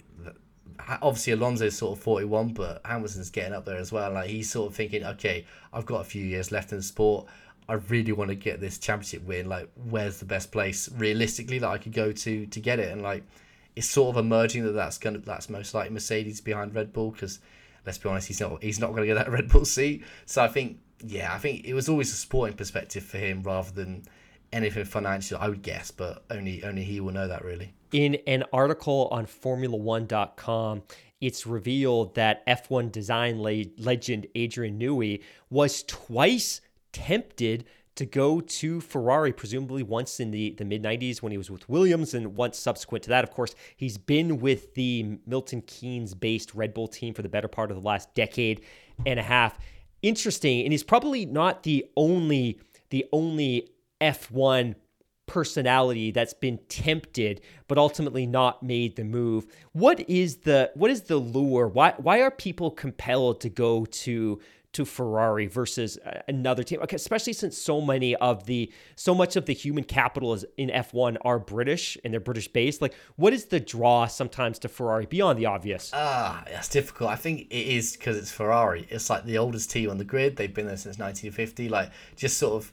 [1.01, 4.11] obviously Alonso's sort of forty one, but Hamilton's getting up there as well.
[4.11, 7.27] Like he's sort of thinking, okay, I've got a few years left in the sport.
[7.68, 9.47] I really want to get this championship win.
[9.47, 12.91] Like, where's the best place realistically that I could go to to get it?
[12.91, 13.24] And like,
[13.76, 17.39] it's sort of emerging that that's gonna that's most likely Mercedes behind Red Bull because
[17.86, 20.03] let's be honest, he's not he's not gonna get that Red Bull seat.
[20.26, 23.72] So I think yeah, I think it was always a sporting perspective for him rather
[23.72, 24.03] than
[24.51, 25.38] anything financial.
[25.39, 27.74] I would guess, but only only he will know that really.
[27.91, 30.82] In an article on Formula1.com,
[31.22, 36.59] it's revealed that F1 design le- legend Adrian Newey was twice
[36.93, 37.65] tempted
[37.95, 41.67] to go to Ferrari, presumably once in the, the mid 90s when he was with
[41.69, 46.55] Williams, and once subsequent to that, of course, he's been with the Milton Keynes based
[46.55, 48.61] Red Bull team for the better part of the last decade
[49.05, 49.59] and a half.
[50.01, 53.69] Interesting, and he's probably not the only the only
[54.01, 54.75] F1
[55.25, 59.47] personality that's been tempted but ultimately not made the move.
[59.71, 61.67] What is the what is the lure?
[61.67, 64.41] Why why are people compelled to go to
[64.74, 65.97] to Ferrari versus
[66.28, 66.80] another team?
[66.82, 70.69] Okay, especially since so many of the so much of the human capital is in
[70.69, 72.82] F1 are British and they're British based.
[72.82, 75.91] Like, what is the draw sometimes to Ferrari beyond the obvious?
[75.93, 77.09] Ah, that's difficult.
[77.09, 78.88] I think it is because it's Ferrari.
[78.89, 80.36] It's like the oldest team on the grid.
[80.36, 81.69] They've been there since 1950.
[81.69, 82.71] Like, just sort of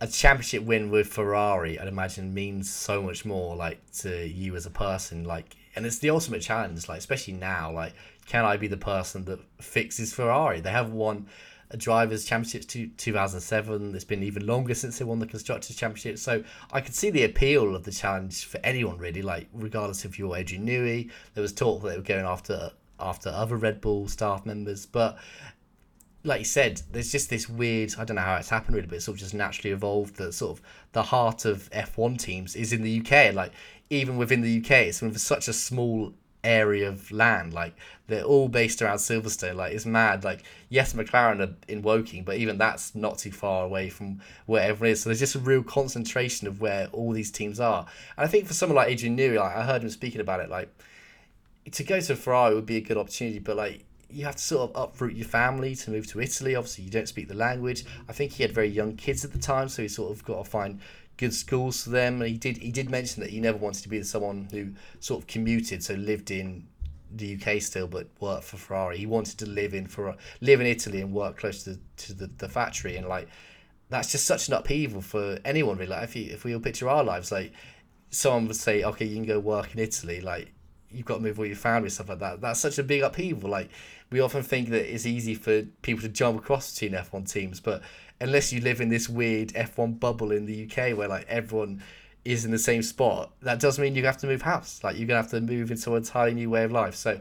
[0.00, 4.64] a championship win with Ferrari, I'd imagine means so much more like to you as
[4.64, 5.24] a person.
[5.24, 6.88] Like, and it's the ultimate challenge.
[6.88, 7.94] Like, especially now, like,
[8.28, 10.60] can I be the person that fixes Ferrari?
[10.60, 11.26] They have won
[11.70, 13.94] a drivers' championship to 2007.
[13.94, 16.18] It's been even longer since they won the constructors' championship.
[16.18, 19.22] So I could see the appeal of the challenge for anyone really.
[19.22, 22.70] Like, regardless if you're Adrian Newey, there was talk that they were going after
[23.00, 25.18] after other Red Bull staff members, but
[26.24, 27.94] like you said, there's just this weird.
[27.96, 30.16] I don't know how it's happened really, but it's sort of just naturally evolved.
[30.16, 33.52] That sort of the heart of F1 teams is in the UK, like
[33.88, 36.12] even within the UK, it's such a small
[36.48, 37.52] area of land.
[37.52, 37.74] Like
[38.06, 39.56] they're all based around Silverstone.
[39.56, 40.24] Like it's mad.
[40.24, 44.62] Like yes, McLaren are in Woking, but even that's not too far away from where
[44.62, 45.02] everyone is.
[45.02, 47.86] So there's just a real concentration of where all these teams are.
[48.16, 50.48] And I think for someone like Adrian Newey, like I heard him speaking about it,
[50.48, 50.70] like
[51.70, 54.70] to go to Ferrari would be a good opportunity, but like you have to sort
[54.70, 56.56] of uproot your family to move to Italy.
[56.56, 57.84] Obviously, you don't speak the language.
[58.08, 60.44] I think he had very young kids at the time, so he sort of got
[60.44, 60.80] to find
[61.18, 62.22] good schools for them.
[62.22, 65.22] And he did he did mention that he never wanted to be someone who sort
[65.22, 66.66] of commuted, so lived in
[67.14, 68.96] the UK still, but worked for Ferrari.
[68.98, 72.30] He wanted to live in for live in Italy and work close to to the,
[72.38, 73.28] the factory, and like
[73.90, 75.90] that's just such an upheaval for anyone really.
[75.90, 77.52] Like if you if we all picture our lives, like
[78.10, 80.52] someone would say, okay, you can go work in Italy, like
[80.90, 82.40] you've got to move all your family stuff like that.
[82.40, 83.50] That's such a big upheaval.
[83.50, 83.70] Like
[84.10, 87.82] we often think that it's easy for people to jump across between F1 teams, but
[88.20, 91.82] unless you live in this weird F1 bubble in the UK where like everyone
[92.24, 94.82] is in the same spot, that does mean you have to move house.
[94.82, 96.94] Like you're gonna have to move into an entirely new way of life.
[96.94, 97.20] So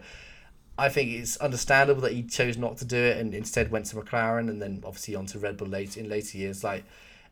[0.78, 3.95] I think it's understandable that he chose not to do it and instead went to
[3.95, 6.64] McLaren and then obviously on to Red Bull later in later years.
[6.64, 6.84] Like,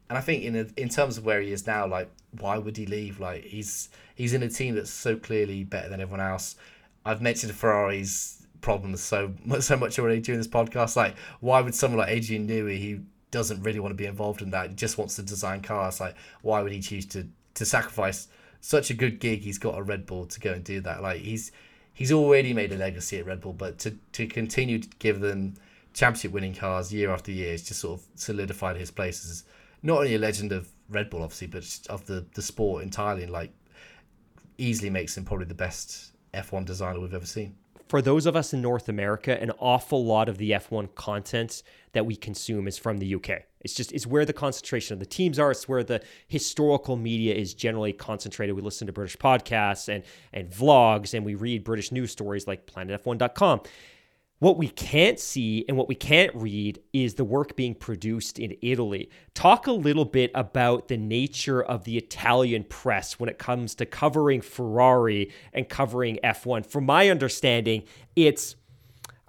[0.10, 2.10] and I think in a, in terms of where he is now, like
[2.40, 3.20] why would he leave?
[3.20, 6.56] Like he's he's in a team that's so clearly better than everyone else.
[7.06, 10.96] I've mentioned Ferrari's problems so so much already during this podcast.
[10.96, 13.04] Like, why would someone like Adrian Newey, who
[13.36, 16.16] doesn't really want to be involved in that, He just wants to design cars, like,
[16.42, 18.30] why would he choose to to sacrifice
[18.62, 21.04] such a good gig he's got at Red Bull to go and do that?
[21.04, 21.52] Like, he's
[21.94, 25.56] he's already made a legacy at Red Bull, but to to continue to give them
[25.94, 29.44] championship winning cars year after year has just sort of solidified his place as
[29.84, 33.34] not only a legend of Red Bull, obviously, but of the the sport entirely, and
[33.34, 33.52] like
[34.58, 37.54] easily makes him probably the best F1 designer we've ever seen
[37.88, 41.62] for those of us in North America, an awful lot of the F1 content
[41.94, 43.44] that we consume is from the UK.
[43.62, 45.52] It's just it's where the concentration of the teams are.
[45.52, 48.56] It's where the historical media is generally concentrated.
[48.56, 52.68] We listen to British podcasts and and vlogs, and we read British news stories like
[52.68, 53.62] PlanetF1.com.
[54.46, 58.56] What we can't see and what we can't read is the work being produced in
[58.62, 59.10] Italy.
[59.34, 63.88] Talk a little bit about the nature of the Italian press when it comes to
[63.88, 66.68] covering Ferrari and covering F1.
[66.68, 67.86] From my understanding,
[68.16, 68.56] it's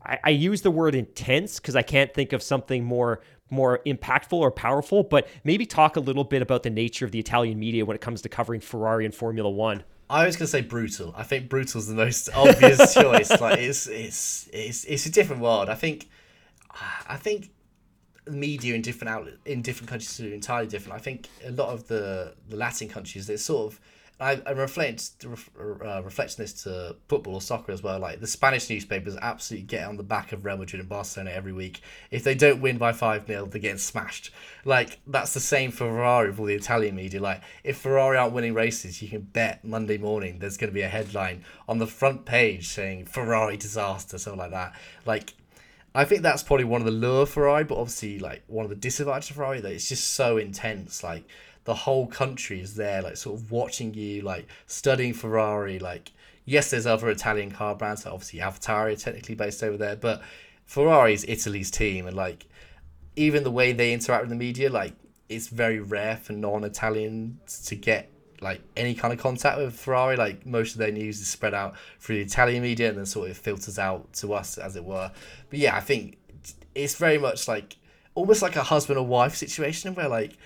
[0.05, 4.35] I, I use the word intense because I can't think of something more more impactful
[4.35, 7.87] or powerful, but maybe talk a little bit about the nature of the Italian media
[7.87, 9.83] when it comes to covering Ferrari and Formula One.
[10.09, 11.13] I was gonna say brutal.
[11.17, 13.31] I think brutal is the most obvious choice.
[13.41, 15.69] Like it's it's it's it's a different world.
[15.69, 16.09] I think
[17.09, 17.51] I think
[18.29, 20.99] media in different outlet in different countries are entirely different.
[20.99, 23.81] I think a lot of the the Latin countries they're sort of
[24.19, 27.99] I, I reflect uh, reflecting this to football or soccer as well.
[27.99, 31.53] Like the Spanish newspapers absolutely get on the back of Real Madrid and Barcelona every
[31.53, 31.83] week.
[32.11, 34.31] If they don't win by five 0 they're getting smashed.
[34.65, 37.21] Like that's the same for Ferrari with all the Italian media.
[37.21, 40.83] Like if Ferrari aren't winning races, you can bet Monday morning there's going to be
[40.83, 44.75] a headline on the front page saying Ferrari disaster, something like that.
[45.05, 45.35] Like
[45.95, 48.77] I think that's probably one of the lure Ferrari, but obviously like one of the
[48.77, 51.03] disadvantages of Ferrari that it's just so intense.
[51.03, 51.25] Like
[51.67, 55.79] the whole country is there, like sort of watching you, like studying Ferrari.
[55.79, 56.13] Like,
[56.45, 60.23] yes, there's other Italian car brands, so obviously AlphaTauri technically based over there, but
[60.65, 62.47] Ferrari's Italy's team, and like
[63.17, 64.95] even the way they interact with the media, like
[65.29, 68.11] it's very rare for non-Italians to get
[68.41, 70.17] like any kind of contact with Ferrari.
[70.17, 73.31] Like most of their news is spread out through the Italian media and then sort
[73.31, 75.11] of filters out to us, as it were.
[75.51, 76.19] But yeah, I think
[76.77, 77.77] it's very much like
[78.15, 80.37] almost like a husband or wife situation where like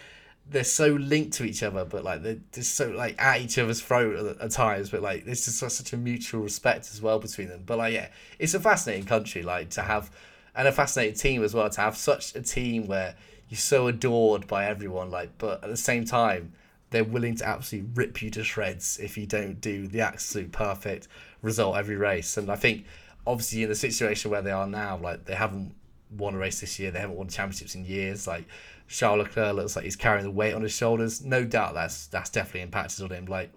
[0.51, 3.81] they're so linked to each other, but like they're just so like at each other's
[3.81, 4.91] throat at, at times.
[4.91, 7.63] But like there's just such a mutual respect as well between them.
[7.65, 10.11] But like yeah, it's a fascinating country like to have,
[10.55, 13.15] and a fascinating team as well to have such a team where
[13.49, 15.11] you're so adored by everyone.
[15.11, 16.53] Like, but at the same time,
[16.91, 21.07] they're willing to absolutely rip you to shreds if you don't do the absolute perfect
[21.43, 22.37] result every race.
[22.37, 22.85] And I think
[23.25, 25.75] obviously in the situation where they are now, like they haven't
[26.17, 26.91] won a race this year.
[26.91, 28.27] They haven't won championships in years.
[28.27, 28.47] Like
[28.91, 31.25] Charles Leclerc looks like he's carrying the weight on his shoulders.
[31.25, 33.27] No doubt that's that's definitely impacted on him.
[33.27, 33.53] Like,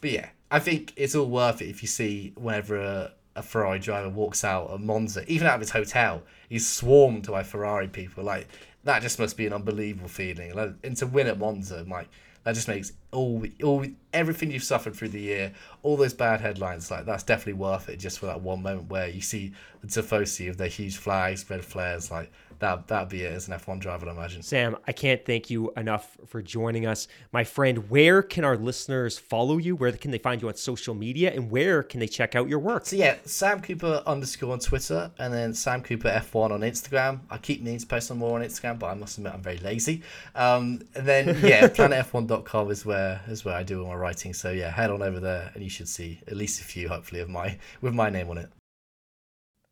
[0.00, 3.78] but yeah, I think it's all worth it if you see whenever a, a Ferrari
[3.78, 8.24] driver walks out of Monza, even out of his hotel, he's swarmed by Ferrari people.
[8.24, 8.46] Like
[8.84, 10.54] that just must be an unbelievable feeling.
[10.54, 12.08] Like, and to win at Monza, like
[12.42, 16.90] that just makes all all everything you've suffered through the year, all those bad headlines,
[16.90, 20.50] like that's definitely worth it just for that one moment where you see the tifosi
[20.50, 22.30] of their huge flags, red flares, like
[22.64, 24.42] that that'd be it as an F1 driver, I imagine.
[24.42, 27.08] Sam, I can't thank you enough for joining us.
[27.32, 29.76] My friend, where can our listeners follow you?
[29.76, 31.32] Where can they find you on social media?
[31.32, 32.86] And where can they check out your work?
[32.86, 37.20] So yeah, Sam Cooper underscore on Twitter and then Sam Cooper F1 on Instagram.
[37.30, 39.58] I keep needing to post on more on Instagram, but I must admit I'm very
[39.58, 40.02] lazy.
[40.34, 44.32] Um, and then yeah, planetf1.com is where is where I do all my writing.
[44.32, 47.20] So yeah, head on over there and you should see at least a few hopefully
[47.20, 48.50] of my with my name on it.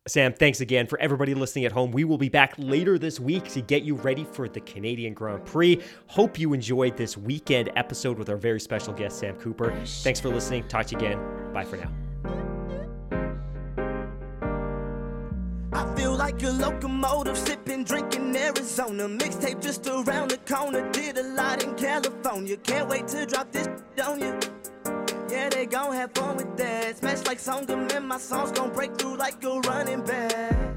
[0.08, 1.92] Sam, thanks again for everybody listening at home.
[1.92, 5.44] We will be back later this week to get you ready for the Canadian Grand
[5.44, 5.80] Prix.
[6.08, 9.72] Hope you enjoyed this weekend episode with our very special guest, Sam Cooper.
[9.86, 10.66] Thanks for listening.
[10.66, 11.52] Talk to you again.
[11.52, 11.92] Bye for now.
[15.72, 19.04] I feel like a locomotive sipping, drinking Arizona.
[19.08, 20.90] Mixtape just around the corner.
[20.90, 22.56] Did a lot in California.
[22.56, 23.68] Can't wait to drop this
[24.04, 24.36] on you.
[25.32, 26.98] Yeah, they gon' have fun with that.
[26.98, 30.71] Smash like Songam and my songs gon' break through like a running back.